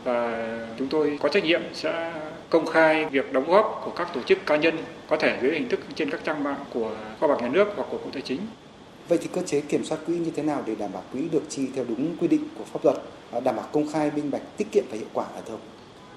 và 0.05 0.49
chúng 0.79 0.89
tôi 0.89 1.19
có 1.23 1.29
trách 1.29 1.45
nhiệm 1.45 1.63
sẽ 1.73 2.13
công 2.51 2.67
khai 2.67 3.05
việc 3.05 3.33
đóng 3.33 3.51
góp 3.51 3.83
của 3.85 3.91
các 3.91 4.09
tổ 4.15 4.21
chức 4.23 4.47
cá 4.47 4.57
nhân 4.57 4.77
có 5.09 5.17
thể 5.17 5.39
dưới 5.43 5.53
hình 5.53 5.69
thức 5.69 5.81
trên 5.95 6.11
các 6.11 6.21
trang 6.25 6.45
mạng 6.45 6.65
của 6.73 6.97
kho 7.21 7.29
bạc 7.29 7.37
nhà 7.43 7.49
nước 7.49 7.69
hoặc 7.77 7.87
của 7.91 7.99
bộ 7.99 8.11
tài 8.13 8.23
chính 8.23 8.41
Vậy 9.09 9.19
thì 9.23 9.29
cơ 9.33 9.43
chế 9.43 9.61
kiểm 9.61 9.85
soát 9.85 9.99
quỹ 10.07 10.15
như 10.15 10.31
thế 10.37 10.43
nào 10.43 10.63
để 10.67 10.75
đảm 10.75 10.91
bảo 10.93 11.03
quỹ 11.13 11.29
được 11.29 11.43
chi 11.49 11.69
theo 11.75 11.85
đúng 11.89 12.17
quy 12.21 12.29
định 12.29 12.49
của 12.59 12.65
pháp 12.65 12.85
luật, 12.85 12.97
đảm 13.45 13.57
bảo 13.57 13.67
công 13.73 13.93
khai, 13.93 14.11
minh 14.17 14.31
bạch, 14.31 14.43
tiết 14.57 14.67
kiệm 14.73 14.85
và 14.91 14.97
hiệu 14.97 15.09
quả 15.13 15.25
ở 15.35 15.43
thưa? 15.49 15.57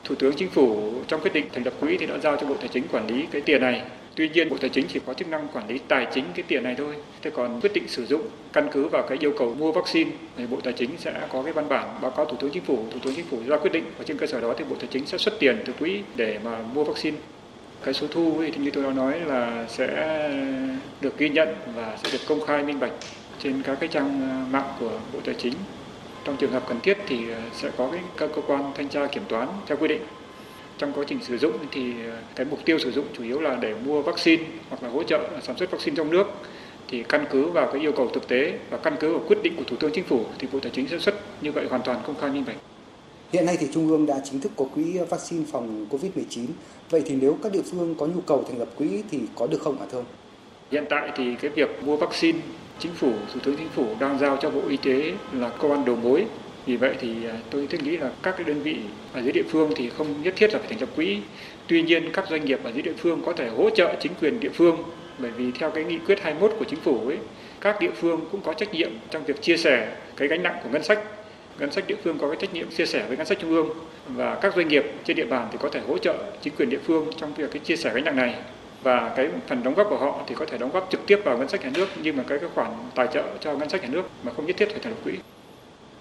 Thủ 0.03 0.15
tướng 0.15 0.35
Chính 0.35 0.49
phủ 0.49 0.93
trong 1.07 1.21
quyết 1.21 1.33
định 1.33 1.45
thành 1.53 1.63
lập 1.63 1.73
quỹ 1.79 1.97
thì 1.97 2.05
đã 2.05 2.17
giao 2.17 2.37
cho 2.37 2.47
Bộ 2.47 2.55
Tài 2.55 2.67
chính 2.67 2.83
quản 2.91 3.07
lý 3.07 3.25
cái 3.31 3.41
tiền 3.41 3.61
này. 3.61 3.81
Tuy 4.15 4.29
nhiên, 4.29 4.49
Bộ 4.49 4.57
Tài 4.57 4.69
chính 4.69 4.87
chỉ 4.87 4.99
có 5.05 5.13
chức 5.13 5.27
năng 5.27 5.47
quản 5.53 5.67
lý 5.67 5.79
tài 5.87 6.07
chính 6.13 6.25
cái 6.35 6.43
tiền 6.47 6.63
này 6.63 6.75
thôi. 6.77 6.95
Thế 7.21 7.29
còn 7.29 7.61
quyết 7.61 7.73
định 7.73 7.87
sử 7.87 8.05
dụng, 8.05 8.21
căn 8.53 8.69
cứ 8.71 8.87
vào 8.87 9.03
cái 9.09 9.17
yêu 9.21 9.33
cầu 9.37 9.55
mua 9.59 9.71
vaccine 9.71 10.11
thì 10.37 10.47
Bộ 10.47 10.57
Tài 10.63 10.73
chính 10.73 10.89
sẽ 10.97 11.13
có 11.29 11.43
cái 11.43 11.53
văn 11.53 11.69
bản 11.69 11.87
báo 12.01 12.11
cáo 12.11 12.25
Thủ 12.25 12.37
tướng 12.37 12.51
Chính 12.51 12.63
phủ. 12.63 12.85
Thủ 12.91 12.99
tướng 13.03 13.15
Chính 13.15 13.25
phủ 13.25 13.37
ra 13.47 13.57
quyết 13.57 13.73
định 13.73 13.83
và 13.97 14.03
trên 14.07 14.17
cơ 14.17 14.27
sở 14.27 14.41
đó 14.41 14.53
thì 14.57 14.65
Bộ 14.69 14.75
Tài 14.79 14.87
chính 14.91 15.05
sẽ 15.05 15.17
xuất 15.17 15.33
tiền 15.39 15.57
từ 15.65 15.73
quỹ 15.73 16.01
để 16.15 16.39
mà 16.43 16.57
mua 16.73 16.83
vaccine. 16.83 17.17
Cái 17.83 17.93
số 17.93 18.07
thu 18.11 18.43
thì 18.53 18.63
như 18.63 18.71
tôi 18.71 18.83
đã 18.83 18.89
nói 18.89 19.19
là 19.19 19.65
sẽ 19.69 19.87
được 21.01 21.17
ghi 21.17 21.29
nhận 21.29 21.55
và 21.75 21.97
sẽ 22.03 22.09
được 22.11 22.19
công 22.27 22.45
khai 22.45 22.63
minh 22.63 22.79
bạch 22.79 22.91
trên 23.43 23.61
các 23.61 23.77
cái 23.79 23.89
trang 23.89 24.51
mạng 24.51 24.73
của 24.79 24.91
Bộ 25.13 25.19
Tài 25.25 25.35
chính 25.35 25.53
trong 26.23 26.37
trường 26.37 26.51
hợp 26.51 26.63
cần 26.67 26.79
thiết 26.83 26.97
thì 27.07 27.29
ờ, 27.29 27.39
sẽ 27.53 27.71
có 27.77 27.89
cái 27.91 28.01
các 28.17 28.29
cơ 28.35 28.41
quan 28.47 28.71
thanh 28.75 28.89
tra 28.89 29.07
kiểm 29.07 29.23
toán 29.29 29.47
theo 29.67 29.77
quy 29.77 29.87
định 29.87 30.01
trong 30.77 30.93
quá 30.93 31.03
trình 31.07 31.19
sử 31.21 31.37
dụng 31.37 31.53
thì 31.71 31.93
ờ, 32.05 32.17
cái 32.35 32.45
mục 32.45 32.59
tiêu 32.65 32.79
sử 32.79 32.91
dụng 32.91 33.05
chủ 33.17 33.23
yếu 33.23 33.41
là 33.41 33.55
để 33.55 33.73
mua 33.85 34.01
vaccine 34.01 34.43
hoặc 34.69 34.83
là 34.83 34.89
hỗ 34.89 35.03
trợ 35.03 35.29
sản 35.41 35.57
xuất 35.57 35.71
vaccine 35.71 35.95
trong 35.95 36.11
nước 36.11 36.27
thì 36.87 37.03
căn 37.03 37.25
cứ 37.31 37.45
vào 37.45 37.69
cái 37.71 37.81
yêu 37.81 37.91
cầu 37.91 38.09
thực 38.13 38.27
tế 38.27 38.59
và 38.69 38.77
căn 38.77 38.95
cứ 38.99 39.11
vào 39.11 39.23
quyết 39.27 39.43
định 39.43 39.53
của 39.57 39.63
Thủ 39.67 39.75
tướng 39.79 39.91
Chính 39.93 40.03
phủ 40.03 40.25
thì 40.39 40.47
Bộ 40.53 40.59
Tài 40.59 40.71
chính 40.75 40.87
sẽ 40.87 40.99
xuất 40.99 41.15
như 41.41 41.51
vậy 41.51 41.67
hoàn 41.69 41.81
toàn 41.81 42.01
công 42.07 42.15
khai 42.21 42.31
minh 42.31 42.43
bạch. 42.47 42.55
Hiện 43.33 43.45
nay 43.45 43.57
thì 43.59 43.67
Trung 43.73 43.87
ương 43.87 44.05
đã 44.05 44.21
chính 44.23 44.39
thức 44.39 44.51
có 44.55 44.65
quỹ 44.75 44.97
vaccine 45.09 45.45
phòng 45.51 45.85
COVID-19. 45.89 46.45
Vậy 46.89 47.01
thì 47.05 47.15
nếu 47.15 47.37
các 47.43 47.51
địa 47.51 47.61
phương 47.71 47.95
có 47.95 48.05
nhu 48.05 48.21
cầu 48.21 48.45
thành 48.49 48.59
lập 48.59 48.69
quỹ 48.77 49.03
thì 49.11 49.19
có 49.35 49.47
được 49.47 49.61
không 49.61 49.79
ạ, 49.79 49.85
thưa 49.91 49.97
ông? 49.97 50.05
Hiện 50.71 50.85
tại 50.89 51.11
thì 51.15 51.35
cái 51.41 51.51
việc 51.51 51.83
mua 51.83 51.95
vaccine 51.97 52.39
chính 52.79 52.93
phủ, 52.93 53.13
thủ 53.33 53.39
tướng 53.43 53.55
chính 53.57 53.69
phủ 53.69 53.95
đang 53.99 54.19
giao 54.19 54.37
cho 54.37 54.49
Bộ 54.49 54.61
Y 54.69 54.77
tế 54.77 55.13
là 55.33 55.49
cơ 55.49 55.67
quan 55.67 55.85
đầu 55.85 55.95
mối. 55.95 56.25
Vì 56.65 56.77
vậy 56.77 56.95
thì 56.99 57.25
à, 57.25 57.33
tôi 57.49 57.67
thích 57.67 57.83
nghĩ 57.83 57.97
là 57.97 58.11
các 58.23 58.35
cái 58.37 58.43
đơn 58.43 58.61
vị 58.61 58.77
ở 59.13 59.21
dưới 59.21 59.31
địa 59.31 59.43
phương 59.49 59.71
thì 59.75 59.89
không 59.89 60.21
nhất 60.23 60.33
thiết 60.37 60.53
là 60.53 60.59
phải 60.59 60.67
thành 60.67 60.79
lập 60.79 60.89
quỹ. 60.95 61.19
Tuy 61.67 61.81
nhiên 61.83 62.11
các 62.13 62.25
doanh 62.29 62.45
nghiệp 62.45 62.59
ở 62.63 62.71
dưới 62.71 62.81
địa 62.81 62.93
phương 62.97 63.21
có 63.25 63.33
thể 63.33 63.49
hỗ 63.49 63.69
trợ 63.69 63.95
chính 63.99 64.11
quyền 64.21 64.39
địa 64.39 64.49
phương 64.49 64.77
bởi 65.19 65.31
vì 65.31 65.51
theo 65.51 65.71
cái 65.71 65.83
nghị 65.83 65.97
quyết 65.97 66.21
21 66.21 66.55
của 66.59 66.65
chính 66.65 66.79
phủ 66.79 67.07
ấy, 67.07 67.17
các 67.61 67.79
địa 67.79 67.91
phương 67.95 68.21
cũng 68.31 68.41
có 68.41 68.53
trách 68.53 68.73
nhiệm 68.73 68.91
trong 69.09 69.25
việc 69.25 69.41
chia 69.41 69.57
sẻ 69.57 69.95
cái 70.15 70.27
gánh 70.27 70.43
nặng 70.43 70.55
của 70.63 70.69
ngân 70.69 70.83
sách. 70.83 70.99
Ngân 71.59 71.71
sách 71.71 71.87
địa 71.87 71.95
phương 72.03 72.17
có 72.17 72.27
cái 72.27 72.37
trách 72.41 72.53
nhiệm 72.53 72.69
chia 72.69 72.85
sẻ 72.85 73.05
với 73.07 73.17
ngân 73.17 73.25
sách 73.25 73.37
trung 73.41 73.49
ương 73.49 73.69
và 74.07 74.35
các 74.35 74.55
doanh 74.55 74.67
nghiệp 74.67 74.85
trên 75.03 75.17
địa 75.17 75.25
bàn 75.25 75.47
thì 75.51 75.57
có 75.61 75.69
thể 75.69 75.79
hỗ 75.87 75.97
trợ 75.97 76.15
chính 76.41 76.55
quyền 76.55 76.69
địa 76.69 76.79
phương 76.85 77.09
trong 77.17 77.33
việc 77.33 77.51
cái 77.51 77.59
chia 77.59 77.75
sẻ 77.75 77.91
gánh 77.93 78.03
nặng 78.03 78.15
này 78.15 78.35
và 78.83 79.13
cái 79.15 79.29
phần 79.47 79.63
đóng 79.63 79.73
góp 79.73 79.87
của 79.89 79.97
họ 79.97 80.23
thì 80.27 80.35
có 80.35 80.45
thể 80.45 80.57
đóng 80.57 80.71
góp 80.73 80.87
trực 80.91 81.01
tiếp 81.07 81.19
vào 81.25 81.37
ngân 81.37 81.49
sách 81.49 81.61
nhà 81.61 81.71
nước 81.73 81.87
nhưng 82.03 82.17
mà 82.17 82.23
cái, 82.27 82.39
cái 82.39 82.49
khoản 82.55 82.71
tài 82.95 83.07
trợ 83.13 83.23
cho 83.39 83.53
ngân 83.53 83.69
sách 83.69 83.81
nhà 83.81 83.89
nước 83.91 84.09
mà 84.23 84.31
không 84.33 84.45
nhất 84.45 84.55
thiết 84.57 84.69
phải 84.71 84.79
thành 84.79 84.93
lập 84.93 84.99
quỹ. 85.03 85.13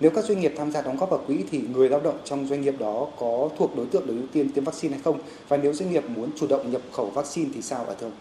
Nếu 0.00 0.10
các 0.10 0.24
doanh 0.24 0.40
nghiệp 0.40 0.52
tham 0.56 0.70
gia 0.70 0.82
đóng 0.82 0.96
góp 0.96 1.10
vào 1.10 1.20
quỹ 1.26 1.44
thì 1.50 1.60
người 1.74 1.88
lao 1.88 2.00
động 2.00 2.18
trong 2.24 2.46
doanh 2.46 2.60
nghiệp 2.60 2.74
đó 2.78 3.06
có 3.18 3.48
thuộc 3.58 3.76
đối 3.76 3.86
tượng 3.86 4.06
được 4.06 4.14
ưu 4.16 4.26
tiên 4.32 4.50
tiêm 4.50 4.64
vaccine 4.64 4.94
hay 4.94 5.02
không? 5.04 5.18
Và 5.48 5.56
nếu 5.56 5.72
doanh 5.72 5.92
nghiệp 5.92 6.04
muốn 6.08 6.30
chủ 6.36 6.46
động 6.46 6.70
nhập 6.70 6.80
khẩu 6.92 7.10
vaccine 7.10 7.50
thì 7.54 7.62
sao 7.62 7.84
ạ 7.88 7.94
thưa 8.00 8.06
ông? 8.06 8.12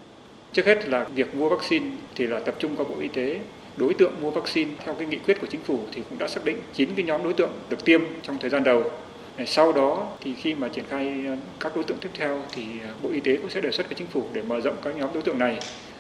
Trước 0.53 0.65
hết 0.65 0.89
là 0.89 1.03
việc 1.03 1.35
mua 1.35 1.49
vaccine 1.49 1.85
thì 2.15 2.27
là 2.27 2.39
tập 2.39 2.55
trung 2.59 2.75
qua 2.75 2.85
Bộ 2.89 2.95
Y 2.99 3.07
tế. 3.07 3.39
Đối 3.77 3.93
tượng 3.93 4.13
mua 4.21 4.31
vaccine 4.31 4.71
theo 4.85 4.93
cái 4.93 5.07
nghị 5.07 5.17
quyết 5.17 5.41
của 5.41 5.47
chính 5.47 5.61
phủ 5.61 5.79
thì 5.93 6.03
cũng 6.09 6.19
đã 6.19 6.27
xác 6.27 6.45
định 6.45 6.57
9 6.73 6.89
cái 6.95 7.05
nhóm 7.05 7.23
đối 7.23 7.33
tượng 7.33 7.51
được 7.69 7.85
tiêm 7.85 8.01
trong 8.21 8.37
thời 8.37 8.49
gian 8.49 8.63
đầu 8.63 8.83
sau 9.45 9.71
đó 9.73 10.07
thì 10.21 10.33
khi 10.35 10.55
mà 10.55 10.67
triển 10.67 10.85
khai 10.89 11.23
ờ, 11.27 11.35
các 11.59 11.75
đối 11.75 11.83
tượng 11.83 11.97
tiếp 11.97 12.09
theo 12.13 12.41
thì 12.51 12.63
ờ, 12.83 12.89
Bộ 13.03 13.09
Y 13.09 13.19
tế 13.19 13.37
cũng 13.37 13.49
sẽ 13.49 13.61
đề 13.61 13.71
xuất 13.71 13.87
với 13.87 13.95
chính 13.95 14.07
phủ 14.07 14.23
để 14.33 14.41
mở 14.41 14.61
rộng 14.61 14.75
các 14.83 14.95
nhóm 14.95 15.09
đối 15.13 15.23
tượng 15.23 15.39
này. 15.39 15.59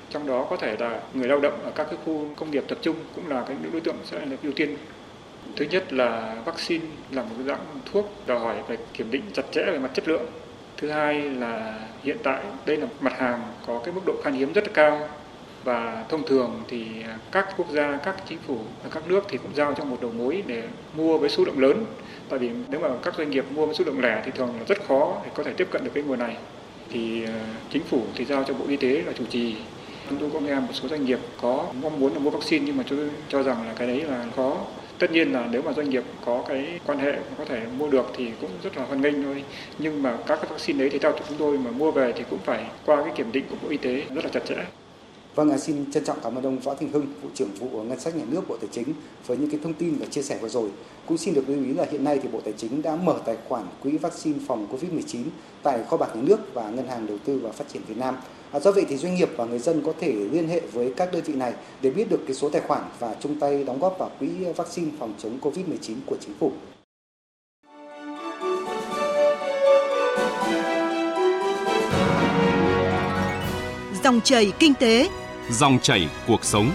Trong 0.09 0.27
đó 0.27 0.47
có 0.49 0.57
thể 0.57 0.75
là 0.79 1.01
người 1.13 1.27
lao 1.27 1.39
động 1.39 1.59
ở 1.63 1.71
các 1.75 1.83
cái 1.83 1.99
khu 2.05 2.25
công 2.35 2.51
nghiệp 2.51 2.63
tập 2.67 2.77
trung 2.81 2.95
cũng 3.15 3.27
là 3.27 3.43
cái 3.47 3.57
đối 3.71 3.81
tượng 3.81 3.95
sẽ 4.03 4.19
được 4.19 4.37
ưu 4.43 4.51
tiên. 4.51 4.77
Thứ 5.55 5.65
nhất 5.65 5.93
là 5.93 6.35
vaccine 6.45 6.85
là 7.11 7.23
một 7.23 7.35
dạng 7.45 7.65
thuốc 7.91 8.11
đòi 8.27 8.39
hỏi 8.39 8.55
phải 8.67 8.77
kiểm 8.93 9.11
định 9.11 9.23
chặt 9.33 9.43
chẽ 9.51 9.63
về 9.65 9.79
mặt 9.79 9.91
chất 9.93 10.07
lượng. 10.07 10.25
Thứ 10.77 10.89
hai 10.89 11.21
là 11.21 11.79
hiện 12.03 12.17
tại 12.23 12.43
đây 12.65 12.77
là 12.77 12.87
mặt 12.99 13.13
hàng 13.19 13.41
có 13.67 13.81
cái 13.85 13.93
mức 13.93 14.01
độ 14.05 14.13
khan 14.23 14.33
hiếm 14.33 14.53
rất 14.53 14.67
là 14.67 14.73
cao 14.73 15.09
và 15.63 16.05
thông 16.09 16.27
thường 16.27 16.63
thì 16.67 16.85
các 17.31 17.47
quốc 17.57 17.67
gia, 17.71 17.97
các 17.97 18.15
chính 18.29 18.39
phủ 18.47 18.57
và 18.83 18.89
các 18.89 19.07
nước 19.07 19.23
thì 19.29 19.37
cũng 19.37 19.55
giao 19.55 19.73
cho 19.73 19.83
một 19.83 19.97
đầu 20.01 20.11
mối 20.11 20.43
để 20.47 20.63
mua 20.97 21.17
với 21.17 21.29
số 21.29 21.45
lượng 21.45 21.59
lớn. 21.59 21.85
Tại 22.29 22.39
vì 22.39 22.49
nếu 22.69 22.79
mà 22.79 22.89
các 23.03 23.15
doanh 23.17 23.29
nghiệp 23.29 23.45
mua 23.55 23.65
với 23.65 23.75
số 23.75 23.83
lượng 23.85 24.01
lẻ 24.01 24.21
thì 24.25 24.31
thường 24.31 24.49
là 24.59 24.65
rất 24.67 24.87
khó 24.87 25.21
để 25.23 25.31
có 25.33 25.43
thể 25.43 25.53
tiếp 25.53 25.67
cận 25.71 25.83
được 25.83 25.91
cái 25.93 26.03
nguồn 26.03 26.19
này. 26.19 26.37
Thì 26.91 27.23
ờ, 27.23 27.33
chính 27.69 27.83
phủ 27.83 28.01
thì 28.15 28.25
giao 28.25 28.43
cho 28.43 28.53
Bộ 28.53 28.65
Y 28.67 28.77
tế 28.77 29.03
là 29.05 29.13
chủ 29.13 29.23
trì. 29.29 29.55
Chúng 30.09 30.19
tôi 30.19 30.29
có 30.33 30.39
nghe 30.39 30.55
một 30.55 30.73
số 30.73 30.87
doanh 30.87 31.05
nghiệp 31.05 31.19
có 31.41 31.67
mong 31.81 31.99
muốn 31.99 32.13
là 32.13 32.19
mua 32.19 32.29
vaccine 32.29 32.65
nhưng 32.65 32.77
mà 32.77 32.83
tôi 32.89 33.09
cho 33.29 33.43
rằng 33.43 33.67
là 33.67 33.73
cái 33.73 33.87
đấy 33.87 34.01
là 34.01 34.25
khó. 34.35 34.57
Tất 34.99 35.11
nhiên 35.11 35.33
là 35.33 35.47
nếu 35.51 35.61
mà 35.61 35.73
doanh 35.73 35.89
nghiệp 35.89 36.03
có 36.25 36.43
cái 36.47 36.79
quan 36.85 36.99
hệ 36.99 37.13
có 37.37 37.45
thể 37.45 37.61
mua 37.77 37.87
được 37.87 38.05
thì 38.17 38.31
cũng 38.41 38.49
rất 38.63 38.77
là 38.77 38.85
hoan 38.85 39.01
nghênh 39.01 39.23
thôi. 39.23 39.43
Nhưng 39.79 40.03
mà 40.03 40.17
các 40.27 40.35
cái 40.41 40.51
vaccine 40.51 40.79
đấy 40.79 40.89
thì 40.89 40.99
theo 40.99 41.13
chúng 41.27 41.37
tôi 41.37 41.57
mà 41.57 41.71
mua 41.71 41.91
về 41.91 42.13
thì 42.15 42.23
cũng 42.29 42.39
phải 42.39 42.65
qua 42.85 43.03
cái 43.03 43.13
kiểm 43.15 43.31
định 43.31 43.43
của 43.49 43.55
Bộ 43.63 43.69
Y 43.69 43.77
tế 43.77 44.03
rất 44.15 44.25
là 44.25 44.31
chặt 44.33 44.45
chẽ. 44.45 44.78
Vâng, 45.39 45.51
à, 45.51 45.57
xin 45.57 45.91
trân 45.91 46.03
trọng 46.03 46.17
cảm 46.23 46.35
ơn 46.35 46.43
ông 46.43 46.59
Võ 46.59 46.75
Thành 46.75 46.89
Hưng, 46.89 47.05
vụ 47.21 47.29
trưởng 47.33 47.49
vụ 47.51 47.83
ngân 47.83 47.99
sách 47.99 48.15
nhà 48.15 48.23
nước 48.29 48.47
Bộ 48.47 48.57
Tài 48.61 48.69
chính 48.71 48.93
với 49.27 49.37
những 49.37 49.49
cái 49.49 49.59
thông 49.63 49.73
tin 49.73 49.95
và 49.99 50.05
chia 50.05 50.21
sẻ 50.21 50.37
vừa 50.41 50.49
rồi. 50.49 50.69
Cũng 51.07 51.17
xin 51.17 51.33
được 51.33 51.49
lưu 51.49 51.63
ý 51.63 51.73
là 51.73 51.85
hiện 51.91 52.03
nay 52.03 52.19
thì 52.23 52.29
Bộ 52.29 52.39
Tài 52.45 52.53
chính 52.57 52.81
đã 52.81 52.95
mở 52.95 53.19
tài 53.25 53.37
khoản 53.47 53.63
quỹ 53.83 53.97
vaccine 53.97 54.39
phòng 54.47 54.67
COVID-19 54.71 55.23
tại 55.63 55.79
kho 55.89 55.97
bạc 55.97 56.15
nhà 56.15 56.21
nước 56.21 56.53
và 56.53 56.69
ngân 56.69 56.87
hàng 56.87 57.07
đầu 57.07 57.17
tư 57.25 57.39
và 57.43 57.51
phát 57.51 57.65
triển 57.73 57.81
Việt 57.87 57.97
Nam. 57.97 58.17
À, 58.51 58.59
do 58.59 58.71
vậy 58.71 58.85
thì 58.89 58.97
doanh 58.97 59.15
nghiệp 59.15 59.29
và 59.35 59.45
người 59.45 59.59
dân 59.59 59.81
có 59.85 59.93
thể 59.99 60.13
liên 60.13 60.47
hệ 60.47 60.59
với 60.59 60.93
các 60.97 61.13
đơn 61.13 61.23
vị 61.25 61.33
này 61.33 61.53
để 61.81 61.89
biết 61.89 62.09
được 62.09 62.19
cái 62.27 62.35
số 62.35 62.49
tài 62.49 62.61
khoản 62.61 62.83
và 62.99 63.15
chung 63.19 63.39
tay 63.39 63.63
đóng 63.63 63.79
góp 63.79 63.95
vào 63.99 64.11
quỹ 64.19 64.29
vaccine 64.55 64.91
phòng 64.99 65.13
chống 65.23 65.39
COVID-19 65.41 65.95
của 66.05 66.17
chính 66.21 66.33
phủ. 66.39 66.51
Dòng 74.03 74.21
chảy 74.21 74.51
kinh 74.59 74.73
tế, 74.73 75.09
dòng 75.51 75.79
chảy 75.79 76.09
cuộc 76.27 76.45
sống. 76.45 76.71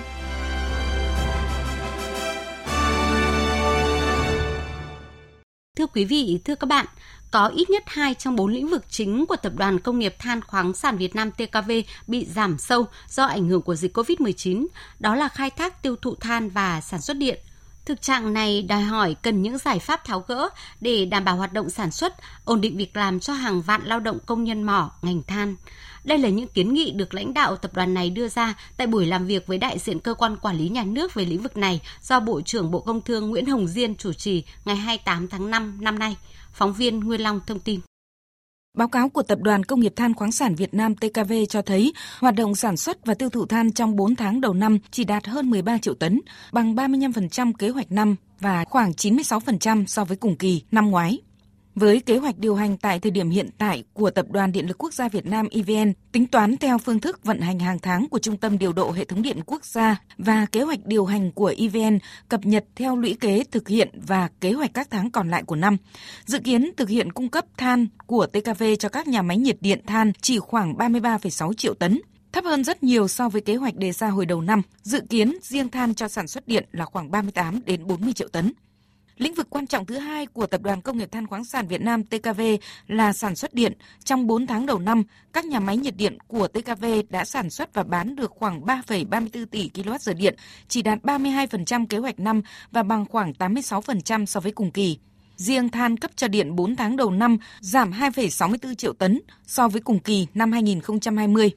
Thưa 5.76 5.86
quý 5.86 6.04
vị, 6.04 6.40
thưa 6.44 6.54
các 6.54 6.66
bạn, 6.66 6.86
có 7.30 7.46
ít 7.46 7.70
nhất 7.70 7.82
2 7.86 8.14
trong 8.14 8.36
4 8.36 8.52
lĩnh 8.52 8.68
vực 8.68 8.84
chính 8.88 9.26
của 9.26 9.36
Tập 9.36 9.52
đoàn 9.56 9.78
Công 9.78 9.98
nghiệp 9.98 10.14
Than 10.18 10.40
khoáng 10.40 10.74
sản 10.74 10.96
Việt 10.96 11.14
Nam 11.14 11.30
TKV 11.30 11.70
bị 12.06 12.24
giảm 12.24 12.58
sâu 12.58 12.86
do 13.08 13.24
ảnh 13.24 13.48
hưởng 13.48 13.62
của 13.62 13.74
dịch 13.74 13.96
COVID-19, 13.96 14.66
đó 15.00 15.14
là 15.14 15.28
khai 15.28 15.50
thác 15.50 15.82
tiêu 15.82 15.96
thụ 15.96 16.14
than 16.14 16.48
và 16.48 16.80
sản 16.80 17.00
xuất 17.00 17.16
điện. 17.16 17.38
Thực 17.84 18.02
trạng 18.02 18.32
này 18.32 18.62
đòi 18.62 18.82
hỏi 18.82 19.16
cần 19.22 19.42
những 19.42 19.58
giải 19.58 19.78
pháp 19.78 20.04
tháo 20.04 20.24
gỡ 20.28 20.48
để 20.80 21.04
đảm 21.04 21.24
bảo 21.24 21.36
hoạt 21.36 21.52
động 21.52 21.70
sản 21.70 21.90
xuất, 21.90 22.14
ổn 22.44 22.60
định 22.60 22.76
việc 22.76 22.96
làm 22.96 23.20
cho 23.20 23.32
hàng 23.32 23.62
vạn 23.62 23.84
lao 23.84 24.00
động 24.00 24.18
công 24.26 24.44
nhân 24.44 24.62
mỏ, 24.62 24.90
ngành 25.02 25.22
than. 25.22 25.56
Đây 26.04 26.18
là 26.18 26.28
những 26.28 26.48
kiến 26.48 26.74
nghị 26.74 26.90
được 26.90 27.14
lãnh 27.14 27.34
đạo 27.34 27.56
tập 27.56 27.74
đoàn 27.74 27.94
này 27.94 28.10
đưa 28.10 28.28
ra 28.28 28.54
tại 28.76 28.86
buổi 28.86 29.06
làm 29.06 29.26
việc 29.26 29.46
với 29.46 29.58
đại 29.58 29.78
diện 29.78 30.00
cơ 30.00 30.14
quan 30.14 30.36
quản 30.36 30.56
lý 30.56 30.68
nhà 30.68 30.84
nước 30.84 31.14
về 31.14 31.24
lĩnh 31.24 31.42
vực 31.42 31.56
này 31.56 31.80
do 32.02 32.20
Bộ 32.20 32.40
trưởng 32.40 32.70
Bộ 32.70 32.80
Công 32.80 33.00
Thương 33.00 33.30
Nguyễn 33.30 33.46
Hồng 33.46 33.66
Diên 33.66 33.94
chủ 33.94 34.12
trì 34.12 34.44
ngày 34.64 34.76
28 34.76 35.28
tháng 35.28 35.50
5 35.50 35.78
năm 35.80 35.98
nay. 35.98 36.16
Phóng 36.52 36.72
viên 36.72 37.00
Nguyên 37.00 37.20
Long 37.20 37.40
thông 37.46 37.60
tin. 37.60 37.80
Báo 38.78 38.88
cáo 38.88 39.08
của 39.08 39.22
Tập 39.22 39.38
đoàn 39.42 39.64
Công 39.64 39.80
nghiệp 39.80 39.92
Than 39.96 40.14
khoáng 40.14 40.32
sản 40.32 40.54
Việt 40.54 40.74
Nam 40.74 40.94
TKV 40.94 41.32
cho 41.48 41.62
thấy 41.62 41.92
hoạt 42.18 42.34
động 42.34 42.54
sản 42.54 42.76
xuất 42.76 43.06
và 43.06 43.14
tiêu 43.14 43.30
thụ 43.30 43.46
than 43.46 43.72
trong 43.72 43.96
4 43.96 44.16
tháng 44.16 44.40
đầu 44.40 44.54
năm 44.54 44.78
chỉ 44.90 45.04
đạt 45.04 45.26
hơn 45.26 45.50
13 45.50 45.78
triệu 45.78 45.94
tấn, 45.94 46.20
bằng 46.52 46.74
35% 46.74 47.52
kế 47.58 47.68
hoạch 47.68 47.92
năm 47.92 48.16
và 48.40 48.64
khoảng 48.64 48.90
96% 48.90 49.86
so 49.86 50.04
với 50.04 50.16
cùng 50.16 50.36
kỳ 50.36 50.62
năm 50.70 50.90
ngoái. 50.90 51.18
Với 51.74 52.00
kế 52.00 52.18
hoạch 52.18 52.38
điều 52.38 52.54
hành 52.54 52.76
tại 52.76 53.00
thời 53.00 53.10
điểm 53.10 53.30
hiện 53.30 53.48
tại 53.58 53.84
của 53.92 54.10
Tập 54.10 54.26
đoàn 54.30 54.52
Điện 54.52 54.66
lực 54.66 54.78
Quốc 54.78 54.94
gia 54.94 55.08
Việt 55.08 55.26
Nam 55.26 55.48
EVN, 55.50 55.92
tính 56.12 56.26
toán 56.26 56.56
theo 56.56 56.78
phương 56.78 57.00
thức 57.00 57.24
vận 57.24 57.40
hành 57.40 57.58
hàng 57.58 57.78
tháng 57.78 58.08
của 58.08 58.18
Trung 58.18 58.36
tâm 58.36 58.58
Điều 58.58 58.72
độ 58.72 58.92
Hệ 58.92 59.04
thống 59.04 59.22
Điện 59.22 59.40
Quốc 59.46 59.64
gia 59.64 60.02
và 60.18 60.46
kế 60.52 60.62
hoạch 60.62 60.86
điều 60.86 61.04
hành 61.04 61.32
của 61.32 61.54
EVN 61.58 61.98
cập 62.28 62.46
nhật 62.46 62.64
theo 62.76 62.96
lũy 62.96 63.16
kế 63.20 63.44
thực 63.50 63.68
hiện 63.68 63.88
và 64.06 64.28
kế 64.40 64.52
hoạch 64.52 64.74
các 64.74 64.88
tháng 64.90 65.10
còn 65.10 65.30
lại 65.30 65.42
của 65.42 65.56
năm. 65.56 65.76
Dự 66.24 66.38
kiến 66.38 66.70
thực 66.76 66.88
hiện 66.88 67.12
cung 67.12 67.28
cấp 67.28 67.44
than 67.56 67.86
của 68.06 68.26
TKV 68.26 68.64
cho 68.78 68.88
các 68.88 69.08
nhà 69.08 69.22
máy 69.22 69.36
nhiệt 69.36 69.56
điện 69.60 69.80
than 69.86 70.12
chỉ 70.20 70.38
khoảng 70.38 70.74
33,6 70.74 71.52
triệu 71.52 71.74
tấn, 71.74 72.00
thấp 72.32 72.44
hơn 72.44 72.64
rất 72.64 72.82
nhiều 72.82 73.08
so 73.08 73.28
với 73.28 73.40
kế 73.40 73.56
hoạch 73.56 73.76
đề 73.76 73.92
ra 73.92 74.08
hồi 74.08 74.26
đầu 74.26 74.40
năm. 74.40 74.62
Dự 74.82 75.00
kiến 75.10 75.38
riêng 75.42 75.68
than 75.68 75.94
cho 75.94 76.08
sản 76.08 76.28
xuất 76.28 76.48
điện 76.48 76.64
là 76.72 76.84
khoảng 76.84 77.10
38 77.10 77.60
đến 77.64 77.86
40 77.86 78.12
triệu 78.12 78.28
tấn. 78.28 78.52
Lĩnh 79.18 79.34
vực 79.34 79.50
quan 79.50 79.66
trọng 79.66 79.86
thứ 79.86 79.98
hai 79.98 80.26
của 80.26 80.46
Tập 80.46 80.62
đoàn 80.62 80.80
Công 80.80 80.98
nghiệp 80.98 81.12
Than 81.12 81.26
khoáng 81.26 81.44
sản 81.44 81.66
Việt 81.66 81.80
Nam 81.80 82.04
TKV 82.04 82.40
là 82.86 83.12
sản 83.12 83.36
xuất 83.36 83.54
điện. 83.54 83.72
Trong 84.04 84.26
4 84.26 84.46
tháng 84.46 84.66
đầu 84.66 84.78
năm, 84.78 85.02
các 85.32 85.44
nhà 85.44 85.60
máy 85.60 85.76
nhiệt 85.76 85.96
điện 85.96 86.18
của 86.26 86.48
TKV 86.48 86.84
đã 87.10 87.24
sản 87.24 87.50
xuất 87.50 87.74
và 87.74 87.82
bán 87.82 88.16
được 88.16 88.30
khoảng 88.30 88.60
3,34 88.60 89.46
tỷ 89.46 89.70
kWh 89.74 90.14
điện, 90.16 90.34
chỉ 90.68 90.82
đạt 90.82 90.98
32% 91.02 91.86
kế 91.86 91.98
hoạch 91.98 92.20
năm 92.20 92.42
và 92.72 92.82
bằng 92.82 93.06
khoảng 93.06 93.32
86% 93.32 94.26
so 94.26 94.40
với 94.40 94.52
cùng 94.52 94.70
kỳ. 94.70 94.98
Riêng 95.36 95.68
than 95.68 95.96
cấp 95.96 96.10
cho 96.16 96.28
điện 96.28 96.56
4 96.56 96.76
tháng 96.76 96.96
đầu 96.96 97.10
năm 97.10 97.38
giảm 97.60 97.92
2,64 97.92 98.74
triệu 98.74 98.92
tấn 98.92 99.20
so 99.46 99.68
với 99.68 99.80
cùng 99.80 99.98
kỳ 99.98 100.26
năm 100.34 100.52
2020. 100.52 101.50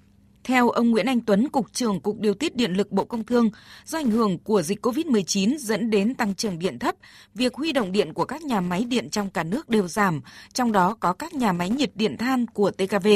Theo 0.48 0.70
ông 0.70 0.92
Nguyễn 0.92 1.06
Anh 1.06 1.22
Tuấn, 1.22 1.50
Cục 1.50 1.74
trưởng 1.74 2.00
Cục 2.00 2.20
Điều 2.20 2.34
tiết 2.34 2.56
Điện 2.56 2.74
lực 2.74 2.92
Bộ 2.92 3.06
Công 3.06 3.24
Thương, 3.24 3.50
do 3.86 4.00
ảnh 4.00 4.12
hưởng 4.12 4.38
của 4.39 4.62
dịch 4.62 4.86
COVID-19 4.86 5.58
dẫn 5.58 5.89
đến 5.89 6.16
tăng 6.16 6.36
trưởng 6.36 6.60
điện 6.60 6.80
thấp, 6.80 6.96
việc 7.36 7.54
huy 7.54 7.72
động 7.72 7.92
điện 7.92 8.13
của 8.13 8.25
các 8.25 8.42
nhà 8.42 8.62
máy 8.62 8.84
điện 8.84 9.10
trong 9.10 9.30
cả 9.30 9.44
nước 9.44 9.70
đều 9.70 9.88
giảm, 9.88 10.22
trong 10.54 10.72
đó 10.72 10.96
có 11.00 11.13
các 11.13 11.34
nhà 11.34 11.51
máy 11.51 11.70
nhiệt 11.70 11.92
điện 11.96 12.18
than 12.18 12.46
của 12.48 12.72
TKV. 12.72 13.08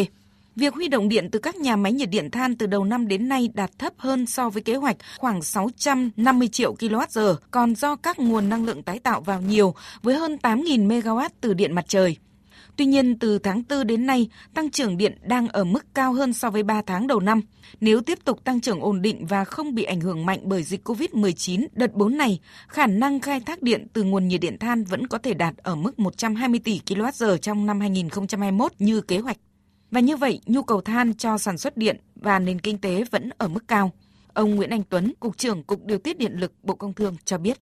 Việc 0.56 0.74
huy 0.74 0.88
động 0.88 1.10
điện 1.10 1.30
từ 1.32 1.40
các 1.40 1.56
nhà 1.56 1.76
máy 1.76 1.94
nhiệt 1.94 2.10
điện 2.10 2.32
than 2.32 2.56
từ 2.56 2.66
đầu 2.66 2.84
năm 2.84 3.08
đến 3.08 3.30
nay 3.30 3.50
đạt 3.54 3.80
thấp 3.80 3.94
hơn 3.98 4.26
so 4.26 4.50
với 4.50 4.64
kế 4.64 4.76
hoạch 4.76 4.98
khoảng 5.18 5.42
650 5.42 6.48
triệu 6.48 6.76
kWh, 6.76 7.36
còn 7.52 7.76
do 7.76 7.96
các 7.96 8.20
nguồn 8.20 8.50
năng 8.50 8.66
lượng 8.66 8.84
tái 8.84 9.00
tạo 9.00 9.22
vào 9.22 9.42
nhiều 9.42 9.76
với 10.02 10.16
hơn 10.16 10.38
8.000 10.44 10.88
MW 10.88 11.30
từ 11.42 11.54
điện 11.54 11.76
mặt 11.76 11.86
trời. 11.88 12.18
Tuy 12.78 12.86
nhiên, 12.86 13.20
từ 13.20 13.40
tháng 13.40 13.64
4 13.70 13.88
đến 13.88 14.06
nay, 14.06 14.30
tăng 14.54 14.72
trưởng 14.72 14.98
điện 14.98 15.18
đang 15.24 15.48
ở 15.48 15.64
mức 15.64 15.86
cao 15.94 16.14
hơn 16.14 16.34
so 16.34 16.50
với 16.50 16.64
3 16.64 16.82
tháng 16.86 17.08
đầu 17.08 17.20
năm. 17.20 17.42
Nếu 17.82 18.02
tiếp 18.02 18.20
tục 18.26 18.44
tăng 18.44 18.62
trưởng 18.62 18.82
ổn 18.82 19.02
định 19.02 19.26
và 19.26 19.46
không 19.46 19.76
bị 19.76 19.84
ảnh 19.84 20.00
hưởng 20.00 20.26
mạnh 20.26 20.40
bởi 20.44 20.64
dịch 20.64 20.88
COVID-19 20.88 21.68
đợt 21.74 21.94
4 21.94 22.18
này, 22.18 22.40
khả 22.68 22.88
năng 22.88 23.20
khai 23.20 23.40
thác 23.40 23.62
điện 23.62 23.88
từ 23.94 24.04
nguồn 24.04 24.28
nhiệt 24.28 24.42
điện 24.42 24.58
than 24.60 24.84
vẫn 24.84 25.08
có 25.08 25.18
thể 25.18 25.34
đạt 25.34 25.58
ở 25.58 25.76
mức 25.76 26.00
120 26.00 26.60
tỷ 26.64 26.82
kWh 26.86 27.38
trong 27.38 27.66
năm 27.66 27.80
2021 27.80 28.72
như 28.80 29.02
kế 29.02 29.20
hoạch. 29.20 29.38
Và 29.92 30.00
như 30.00 30.18
vậy, 30.18 30.40
nhu 30.46 30.64
cầu 30.64 30.82
than 30.82 31.14
cho 31.14 31.38
sản 31.38 31.58
xuất 31.58 31.78
điện 31.78 31.98
và 32.16 32.40
nền 32.40 32.60
kinh 32.60 32.78
tế 32.78 33.04
vẫn 33.12 33.30
ở 33.38 33.48
mức 33.48 33.68
cao. 33.68 33.92
Ông 34.34 34.56
Nguyễn 34.56 34.70
Anh 34.70 34.84
Tuấn, 34.90 35.14
Cục 35.20 35.38
trưởng 35.38 35.64
Cục 35.64 35.86
Điều 35.86 35.98
tiết 35.98 36.18
Điện 36.18 36.34
lực 36.34 36.54
Bộ 36.64 36.76
Công 36.76 36.94
Thương 36.94 37.16
cho 37.26 37.38
biết. 37.38 37.58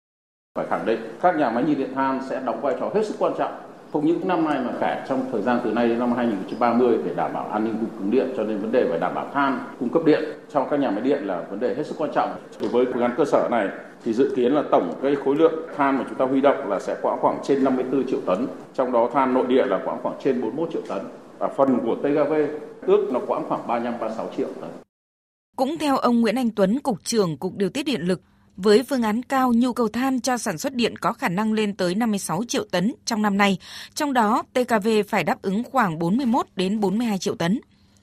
Phải 0.55 0.67
khẳng 0.71 0.87
định 0.87 1.01
các 1.23 1.37
nhà 1.37 1.51
máy 1.51 1.65
nhiệt 1.65 1.79
điện 1.79 1.91
than 1.95 2.21
sẽ 2.31 2.43
đóng 2.47 2.61
vai 2.63 2.75
trò 2.81 2.91
hết 2.95 3.07
sức 3.07 3.17
quan 3.19 3.33
trọng 3.39 3.66
không 3.93 4.07
những 4.07 4.29
năm 4.29 4.45
nay 4.45 4.59
mà 4.65 4.73
cả 4.81 5.05
trong 5.09 5.25
thời 5.33 5.43
gian 5.43 5.61
từ 5.65 5.73
nay 5.73 5.89
đến 5.89 5.99
năm 5.99 6.13
2030 6.13 6.99
để 7.05 7.15
đảm 7.15 7.33
bảo 7.33 7.49
an 7.49 7.65
ninh 7.65 7.75
cung 7.81 8.01
ứng 8.01 8.11
điện 8.11 8.27
cho 8.37 8.43
nên 8.43 8.59
vấn 8.59 8.73
đề 8.73 8.87
phải 8.91 8.99
đảm 8.99 9.15
bảo 9.15 9.31
than 9.35 9.61
cung 9.81 9.89
cấp 9.89 10.03
điện 10.05 10.23
cho 10.53 10.65
các 10.65 10.81
nhà 10.81 10.91
máy 10.91 11.01
điện 11.01 11.27
là 11.27 11.43
vấn 11.51 11.61
đề 11.61 11.75
hết 11.75 11.87
sức 11.87 11.95
quan 11.99 12.11
trọng. 12.15 12.31
Đối 12.61 12.69
với 12.69 12.87
phương 12.93 13.03
án 13.03 13.15
cơ 13.17 13.25
sở 13.25 13.49
này 13.51 13.69
thì 14.05 14.13
dự 14.13 14.33
kiến 14.37 14.53
là 14.53 14.63
tổng 14.71 14.93
cái 15.03 15.15
khối 15.25 15.37
lượng 15.37 15.55
than 15.77 15.99
mà 15.99 16.05
chúng 16.09 16.19
ta 16.19 16.25
huy 16.25 16.41
động 16.41 16.71
là 16.71 16.81
sẽ 16.81 16.97
khoảng 17.03 17.19
khoảng 17.21 17.39
trên 17.43 17.65
54 17.65 18.07
triệu 18.07 18.21
tấn, 18.27 18.47
trong 18.75 18.93
đó 18.93 19.11
than 19.15 19.35
nội 19.35 19.47
địa 19.47 19.67
là 19.67 19.81
khoảng 19.85 20.03
khoảng 20.03 20.17
trên 20.25 20.41
41 20.41 20.69
triệu 20.73 20.83
tấn 20.89 20.99
và 21.39 21.49
phần 21.49 21.79
của 21.87 21.95
TGV 21.95 22.33
ước 22.87 23.09
nó 23.13 23.21
khoảng 23.27 23.49
khoảng 23.49 23.67
35 23.67 24.01
36 24.01 24.31
triệu 24.37 24.49
tấn. 24.61 24.71
Cũng 25.57 25.79
theo 25.81 25.97
ông 25.97 26.21
Nguyễn 26.21 26.37
Anh 26.37 26.51
Tuấn, 26.51 26.79
cục 26.81 27.05
trưởng 27.05 27.37
Cục 27.37 27.53
Điều 27.57 27.71
tiết 27.71 27.83
điện 27.83 28.01
lực, 28.01 28.21
với 28.57 28.83
phương 28.83 29.03
án 29.03 29.23
cao, 29.23 29.53
nhu 29.53 29.73
cầu 29.73 29.89
than 29.89 30.21
cho 30.21 30.39
sản 30.39 30.59
xuất 30.59 30.75
điện 30.75 30.97
có 30.97 31.13
khả 31.13 31.29
năng 31.29 31.53
lên 31.53 31.75
tới 31.75 31.95
56 31.95 32.45
triệu 32.49 32.65
tấn 32.71 32.95
trong 33.05 33.23
năm 33.23 33.37
nay, 33.37 33.59
trong 33.95 34.13
đó 34.13 34.43
TKV 34.53 34.89
phải 35.09 35.25
đáp 35.25 35.43
ứng 35.43 35.63
khoảng 35.65 35.99
41 35.99 36.47
đến 36.57 36.81
42 36.81 37.19
triệu 37.19 37.35
tấn. 37.35 37.61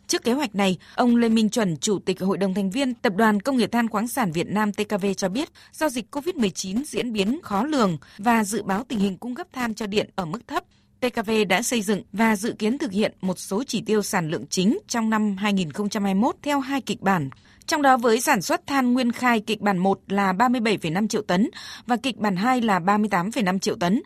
Trước 0.08 0.24
kế 0.24 0.34
hoạch 0.34 0.56
này, 0.56 0.78
ông 0.96 1.16
Lê 1.16 1.30
Minh 1.30 1.50
Chuẩn, 1.50 1.78
Chủ 1.78 2.00
tịch 2.00 2.22
Hội 2.22 2.38
đồng 2.38 2.54
thành 2.54 2.70
viên 2.70 2.94
Tập 2.94 3.14
đoàn 3.16 3.40
Công 3.40 3.58
nghiệp 3.58 3.72
Than 3.72 3.90
khoáng 3.90 4.08
sản 4.08 4.32
Việt 4.32 4.48
Nam 4.48 4.74
TKV 4.74 5.06
cho 5.18 5.30
biết, 5.30 5.50
do 5.74 5.90
dịch 5.90 6.16
COVID-19 6.16 6.84
diễn 6.86 7.14
biến 7.14 7.40
khó 7.44 7.64
lường 7.64 7.98
và 8.18 8.44
dự 8.44 8.64
báo 8.64 8.84
tình 8.88 9.00
hình 9.00 9.18
cung 9.18 9.36
cấp 9.36 9.48
than 9.54 9.74
cho 9.74 9.88
điện 9.88 10.10
ở 10.16 10.26
mức 10.26 10.48
thấp, 10.48 10.64
TKV 11.00 11.32
đã 11.50 11.62
xây 11.62 11.82
dựng 11.82 12.02
và 12.14 12.36
dự 12.36 12.54
kiến 12.60 12.78
thực 12.78 12.92
hiện 12.92 13.14
một 13.22 13.40
số 13.40 13.64
chỉ 13.64 13.82
tiêu 13.82 14.02
sản 14.02 14.30
lượng 14.30 14.46
chính 14.50 14.80
trong 14.88 15.10
năm 15.10 15.38
2021 15.38 16.36
theo 16.42 16.60
hai 16.60 16.82
kịch 16.82 17.02
bản 17.02 17.30
trong 17.68 17.82
đó 17.82 17.98
với 17.98 18.22
sản 18.22 18.42
xuất 18.42 18.68
than 18.68 18.94
nguyên 18.94 19.12
khai 19.12 19.40
kịch 19.40 19.62
bản 19.62 19.78
1 19.78 20.00
là 20.08 20.34
37,5 20.34 21.08
triệu 21.08 21.22
tấn 21.22 21.50
và 21.88 21.96
kịch 21.96 22.18
bản 22.18 22.36
2 22.36 22.62
là 22.62 22.80
38,5 22.80 23.60
triệu 23.60 23.76
tấn. 23.76 24.02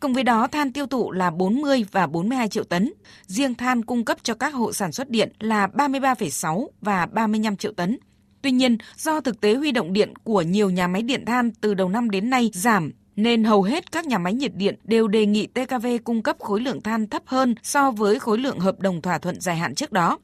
Cùng 0.00 0.12
với 0.12 0.22
đó, 0.22 0.46
than 0.46 0.72
tiêu 0.72 0.86
thụ 0.86 1.12
là 1.12 1.30
40 1.30 1.84
và 1.92 2.06
42 2.06 2.48
triệu 2.48 2.64
tấn. 2.64 2.92
Riêng 3.26 3.54
than 3.54 3.84
cung 3.84 4.04
cấp 4.04 4.18
cho 4.22 4.34
các 4.34 4.54
hộ 4.54 4.72
sản 4.72 4.92
xuất 4.92 5.10
điện 5.10 5.32
là 5.38 5.66
33,6 5.66 6.68
và 6.80 7.06
35 7.06 7.56
triệu 7.56 7.72
tấn. 7.72 7.98
Tuy 8.42 8.50
nhiên, 8.50 8.78
do 8.96 9.20
thực 9.20 9.40
tế 9.40 9.54
huy 9.54 9.72
động 9.72 9.92
điện 9.92 10.12
của 10.24 10.42
nhiều 10.42 10.70
nhà 10.70 10.86
máy 10.86 11.02
điện 11.02 11.24
than 11.24 11.50
từ 11.50 11.74
đầu 11.74 11.88
năm 11.88 12.10
đến 12.10 12.30
nay 12.30 12.50
giảm 12.54 12.90
nên 13.16 13.44
hầu 13.44 13.62
hết 13.62 13.92
các 13.92 14.06
nhà 14.06 14.18
máy 14.18 14.34
nhiệt 14.34 14.54
điện 14.54 14.74
đều 14.84 15.08
đề 15.08 15.26
nghị 15.26 15.46
TKV 15.46 15.86
cung 16.04 16.22
cấp 16.22 16.36
khối 16.38 16.60
lượng 16.60 16.80
than 16.80 17.06
thấp 17.06 17.22
hơn 17.26 17.54
so 17.62 17.90
với 17.90 18.18
khối 18.18 18.38
lượng 18.38 18.58
hợp 18.58 18.80
đồng 18.80 19.02
thỏa 19.02 19.18
thuận 19.18 19.40
dài 19.40 19.56
hạn 19.56 19.74
trước 19.74 19.92
đó. 19.92 20.18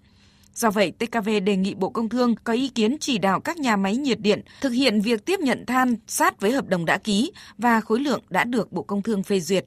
Do 0.57 0.71
vậy, 0.71 0.93
TKV 0.99 1.29
đề 1.45 1.57
nghị 1.57 1.75
Bộ 1.75 1.91
Công 1.91 2.09
Thương 2.09 2.35
có 2.45 2.53
ý 2.53 2.69
kiến 2.69 2.97
chỉ 3.01 3.19
đạo 3.19 3.41
các 3.41 3.59
nhà 3.59 3.77
máy 3.77 3.97
nhiệt 3.97 4.21
điện 4.21 4.43
thực 4.61 4.71
hiện 4.71 5.01
việc 5.01 5.27
tiếp 5.27 5.41
nhận 5.41 5.67
than 5.67 5.97
sát 6.07 6.41
với 6.41 6.53
hợp 6.53 6.69
đồng 6.69 6.85
đã 6.85 6.99
ký 6.99 7.33
và 7.59 7.81
khối 7.81 8.01
lượng 8.01 8.23
đã 8.29 8.45
được 8.45 8.73
Bộ 8.73 8.83
Công 8.83 9.03
Thương 9.03 9.23
phê 9.23 9.41
duyệt. 9.41 9.65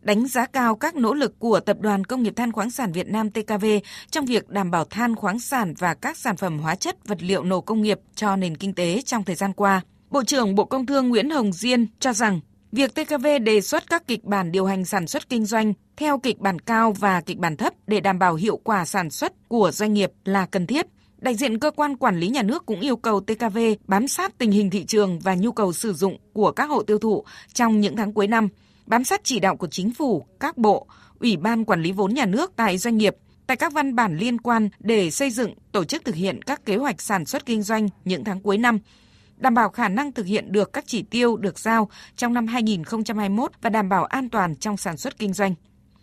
Đánh 0.00 0.26
giá 0.26 0.46
cao 0.46 0.76
các 0.76 0.94
nỗ 0.94 1.14
lực 1.14 1.38
của 1.38 1.60
Tập 1.60 1.76
đoàn 1.80 2.04
Công 2.04 2.22
nghiệp 2.22 2.36
Than 2.36 2.52
khoáng 2.52 2.70
sản 2.70 2.92
Việt 2.92 3.08
Nam 3.08 3.30
TKV 3.30 3.66
trong 4.10 4.24
việc 4.26 4.48
đảm 4.48 4.70
bảo 4.70 4.84
than 4.84 5.16
khoáng 5.16 5.40
sản 5.40 5.74
và 5.78 5.94
các 5.94 6.16
sản 6.16 6.36
phẩm 6.36 6.58
hóa 6.58 6.74
chất 6.74 7.08
vật 7.08 7.22
liệu 7.22 7.44
nổ 7.44 7.60
công 7.60 7.82
nghiệp 7.82 8.00
cho 8.14 8.36
nền 8.36 8.56
kinh 8.56 8.74
tế 8.74 9.02
trong 9.04 9.24
thời 9.24 9.36
gian 9.36 9.52
qua. 9.52 9.80
Bộ 10.10 10.24
trưởng 10.24 10.54
Bộ 10.54 10.64
Công 10.64 10.86
Thương 10.86 11.08
Nguyễn 11.08 11.30
Hồng 11.30 11.52
Diên 11.52 11.86
cho 12.00 12.12
rằng 12.12 12.40
Việc 12.72 12.94
TKV 12.94 13.26
đề 13.42 13.60
xuất 13.60 13.90
các 13.90 14.06
kịch 14.06 14.24
bản 14.24 14.52
điều 14.52 14.66
hành 14.66 14.84
sản 14.84 15.06
xuất 15.06 15.28
kinh 15.28 15.44
doanh 15.44 15.72
theo 15.96 16.18
kịch 16.18 16.38
bản 16.38 16.58
cao 16.58 16.92
và 16.92 17.20
kịch 17.20 17.38
bản 17.38 17.56
thấp 17.56 17.74
để 17.86 18.00
đảm 18.00 18.18
bảo 18.18 18.34
hiệu 18.34 18.56
quả 18.56 18.84
sản 18.84 19.10
xuất 19.10 19.48
của 19.48 19.70
doanh 19.70 19.94
nghiệp 19.94 20.12
là 20.24 20.46
cần 20.46 20.66
thiết. 20.66 20.86
Đại 21.18 21.34
diện 21.34 21.58
cơ 21.58 21.70
quan 21.70 21.96
quản 21.96 22.20
lý 22.20 22.28
nhà 22.28 22.42
nước 22.42 22.66
cũng 22.66 22.80
yêu 22.80 22.96
cầu 22.96 23.20
TKV 23.20 23.58
bám 23.86 24.08
sát 24.08 24.38
tình 24.38 24.50
hình 24.50 24.70
thị 24.70 24.84
trường 24.84 25.18
và 25.18 25.34
nhu 25.34 25.52
cầu 25.52 25.72
sử 25.72 25.92
dụng 25.92 26.18
của 26.32 26.52
các 26.52 26.64
hộ 26.70 26.82
tiêu 26.82 26.98
thụ 26.98 27.24
trong 27.52 27.80
những 27.80 27.96
tháng 27.96 28.12
cuối 28.12 28.26
năm, 28.26 28.48
bám 28.86 29.04
sát 29.04 29.20
chỉ 29.24 29.40
đạo 29.40 29.56
của 29.56 29.66
chính 29.66 29.92
phủ, 29.92 30.26
các 30.40 30.58
bộ, 30.58 30.86
ủy 31.20 31.36
ban 31.36 31.64
quản 31.64 31.82
lý 31.82 31.92
vốn 31.92 32.14
nhà 32.14 32.26
nước 32.26 32.52
tại 32.56 32.78
doanh 32.78 32.96
nghiệp 32.96 33.16
tại 33.46 33.56
các 33.56 33.72
văn 33.72 33.94
bản 33.94 34.16
liên 34.16 34.40
quan 34.40 34.68
để 34.78 35.10
xây 35.10 35.30
dựng, 35.30 35.54
tổ 35.72 35.84
chức 35.84 36.04
thực 36.04 36.14
hiện 36.14 36.42
các 36.42 36.64
kế 36.64 36.76
hoạch 36.76 37.02
sản 37.02 37.24
xuất 37.24 37.46
kinh 37.46 37.62
doanh 37.62 37.88
những 38.04 38.24
tháng 38.24 38.40
cuối 38.40 38.58
năm, 38.58 38.78
đảm 39.36 39.54
bảo 39.54 39.68
khả 39.68 39.88
năng 39.88 40.12
thực 40.12 40.26
hiện 40.26 40.52
được 40.52 40.72
các 40.72 40.84
chỉ 40.86 41.02
tiêu 41.02 41.36
được 41.36 41.58
giao 41.58 41.88
trong 42.16 42.34
năm 42.34 42.46
2021 42.46 43.52
và 43.62 43.70
đảm 43.70 43.88
bảo 43.88 44.04
an 44.04 44.28
toàn 44.28 44.56
trong 44.56 44.76
sản 44.76 44.96
xuất 44.96 45.18
kinh 45.18 45.32
doanh. 45.32 45.54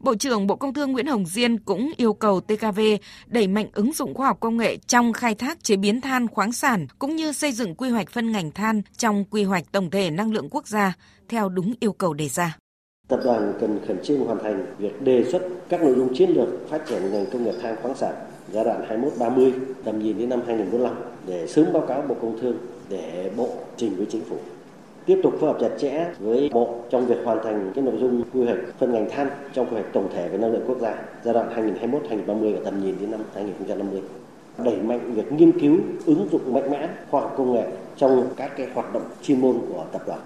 Bộ 0.04 0.16
trưởng 0.16 0.48
Bộ 0.48 0.56
Công 0.56 0.74
Thương 0.74 0.92
Nguyễn 0.92 1.08
Hồng 1.08 1.26
Diên 1.26 1.60
cũng 1.60 1.92
yêu 1.98 2.14
cầu 2.14 2.42
TKV 2.42 2.80
đẩy 3.28 3.48
mạnh 3.48 3.68
ứng 3.74 3.94
dụng 3.94 4.14
khoa 4.14 4.28
học 4.28 4.38
công 4.40 4.58
nghệ 4.58 4.78
trong 4.78 5.14
khai 5.14 5.36
thác 5.36 5.64
chế 5.64 5.76
biến 5.76 6.02
than 6.02 6.28
khoáng 6.28 6.52
sản 6.52 6.88
cũng 7.00 7.16
như 7.16 7.32
xây 7.32 7.52
dựng 7.52 7.76
quy 7.76 7.90
hoạch 7.90 8.10
phân 8.12 8.32
ngành 8.32 8.52
than 8.52 8.82
trong 8.98 9.26
quy 9.26 9.44
hoạch 9.44 9.72
tổng 9.72 9.90
thể 9.90 10.10
năng 10.10 10.34
lượng 10.34 10.50
quốc 10.52 10.68
gia 10.68 10.94
theo 11.30 11.50
đúng 11.50 11.74
yêu 11.80 11.94
cầu 11.94 12.14
đề 12.14 12.30
ra. 12.30 12.58
Tập 13.08 13.20
đoàn 13.24 13.54
cần 13.62 13.80
khẩn 13.88 13.98
trương 14.04 14.20
hoàn 14.20 14.44
thành 14.44 14.66
việc 14.78 15.02
đề 15.02 15.24
xuất 15.32 15.42
các 15.70 15.82
nội 15.82 15.94
dung 15.96 16.16
chiến 16.16 16.30
lược 16.30 16.70
phát 16.70 16.82
triển 16.90 17.12
ngành 17.12 17.26
công 17.34 17.44
nghiệp 17.44 17.56
than 17.62 17.76
khoáng 17.82 17.98
sản 17.98 18.14
giai 18.54 18.64
đoạn 18.64 19.02
21-30 19.18 19.52
tầm 19.84 20.00
nhìn 20.00 20.18
đến 20.18 20.30
năm 20.30 20.42
2045 20.48 20.96
để 21.28 21.48
sớm 21.48 21.74
báo 21.74 21.86
cáo 21.88 22.02
Bộ 22.02 22.16
Công 22.22 22.40
Thương 22.42 22.58
để 22.90 23.32
Bộ 23.38 23.50
trình 23.78 23.96
với 23.96 24.06
Chính 24.10 24.22
phủ. 24.30 24.38
Tiếp 25.06 25.20
tục 25.24 25.34
phối 25.40 25.54
hợp 25.54 25.58
chặt 25.62 25.70
chẽ 25.78 26.06
với 26.20 26.50
Bộ 26.54 26.76
trong 26.90 27.06
việc 27.06 27.18
hoàn 27.24 27.44
thành 27.44 27.72
cái 27.76 27.84
nội 27.84 27.96
dung 28.00 28.24
quy 28.34 28.46
hoạch 28.46 28.58
phân 28.80 28.94
ngành 28.94 29.10
than 29.10 29.30
trong 29.54 29.66
quy 29.66 29.74
hoạch 29.74 29.94
tổng 29.94 30.10
thể 30.14 30.30
về 30.30 30.38
năng 30.38 30.52
lượng 30.52 30.64
quốc 30.68 30.78
gia 30.82 30.96
giai 31.24 31.34
đoạn 31.34 31.76
2021-2030 31.80 32.54
và 32.54 32.60
tầm 32.66 32.84
nhìn 32.84 32.96
đến 33.02 33.12
năm 33.12 33.22
2050 33.36 34.02
đẩy 34.58 34.76
mạnh 34.76 35.14
việc 35.14 35.32
nghiên 35.32 35.60
cứu, 35.60 35.78
ứng 36.06 36.28
dụng 36.32 36.54
mạnh 36.54 36.72
mẽ 36.72 36.90
khoa 37.10 37.22
học 37.22 37.34
công 37.38 37.54
nghệ 37.54 37.64
trong 37.98 38.28
các 38.36 38.52
cái 38.58 38.68
hoạt 38.74 38.94
động 38.94 39.04
chuyên 39.22 39.42
môn 39.42 39.56
của 39.70 39.86
tập 39.92 40.02
đoàn. 40.08 40.20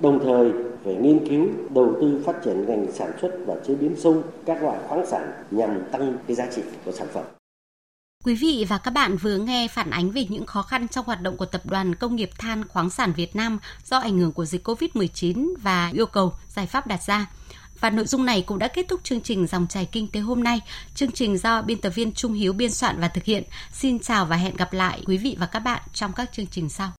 Đồng 0.00 0.20
thời 0.24 0.52
phải 0.84 0.94
nghiên 0.94 1.28
cứu, 1.28 1.46
đầu 1.74 1.94
tư 2.00 2.20
phát 2.24 2.42
triển 2.44 2.66
ngành 2.66 2.92
sản 2.92 3.10
xuất 3.20 3.30
và 3.46 3.54
chế 3.66 3.74
biến 3.74 3.92
sâu 3.96 4.14
các 4.44 4.62
loại 4.62 4.78
khoáng 4.88 5.06
sản 5.06 5.30
nhằm 5.50 5.82
tăng 5.92 6.14
cái 6.26 6.36
giá 6.36 6.46
trị 6.46 6.62
của 6.84 6.92
sản 6.92 7.08
phẩm. 7.12 7.24
Quý 8.24 8.34
vị 8.34 8.66
và 8.68 8.78
các 8.78 8.90
bạn 8.90 9.16
vừa 9.16 9.36
nghe 9.36 9.68
phản 9.68 9.90
ánh 9.90 10.10
về 10.10 10.26
những 10.28 10.46
khó 10.46 10.62
khăn 10.62 10.88
trong 10.88 11.06
hoạt 11.06 11.20
động 11.20 11.36
của 11.36 11.46
Tập 11.46 11.66
đoàn 11.66 11.94
Công 11.94 12.16
nghiệp 12.16 12.30
Than 12.38 12.68
khoáng 12.68 12.90
sản 12.90 13.12
Việt 13.16 13.36
Nam 13.36 13.58
do 13.84 13.98
ảnh 13.98 14.18
hưởng 14.18 14.32
của 14.32 14.44
dịch 14.44 14.68
COVID-19 14.68 15.54
và 15.62 15.90
yêu 15.94 16.06
cầu 16.06 16.32
giải 16.48 16.66
pháp 16.66 16.86
đặt 16.86 17.02
ra. 17.02 17.26
Và 17.80 17.90
nội 17.90 18.06
dung 18.06 18.26
này 18.26 18.42
cũng 18.42 18.58
đã 18.58 18.68
kết 18.68 18.86
thúc 18.88 19.00
chương 19.04 19.20
trình 19.20 19.46
Dòng 19.46 19.66
chảy 19.68 19.88
kinh 19.92 20.08
tế 20.08 20.20
hôm 20.20 20.44
nay. 20.44 20.60
Chương 20.94 21.12
trình 21.12 21.38
do 21.38 21.62
biên 21.62 21.80
tập 21.80 21.90
viên 21.90 22.12
Trung 22.12 22.32
Hiếu 22.32 22.52
biên 22.52 22.70
soạn 22.70 23.00
và 23.00 23.08
thực 23.08 23.24
hiện. 23.24 23.42
Xin 23.72 23.98
chào 23.98 24.26
và 24.26 24.36
hẹn 24.36 24.56
gặp 24.56 24.72
lại 24.72 25.02
quý 25.06 25.16
vị 25.16 25.36
và 25.38 25.46
các 25.46 25.60
bạn 25.60 25.82
trong 25.92 26.12
các 26.12 26.32
chương 26.32 26.46
trình 26.46 26.68
sau. 26.68 26.92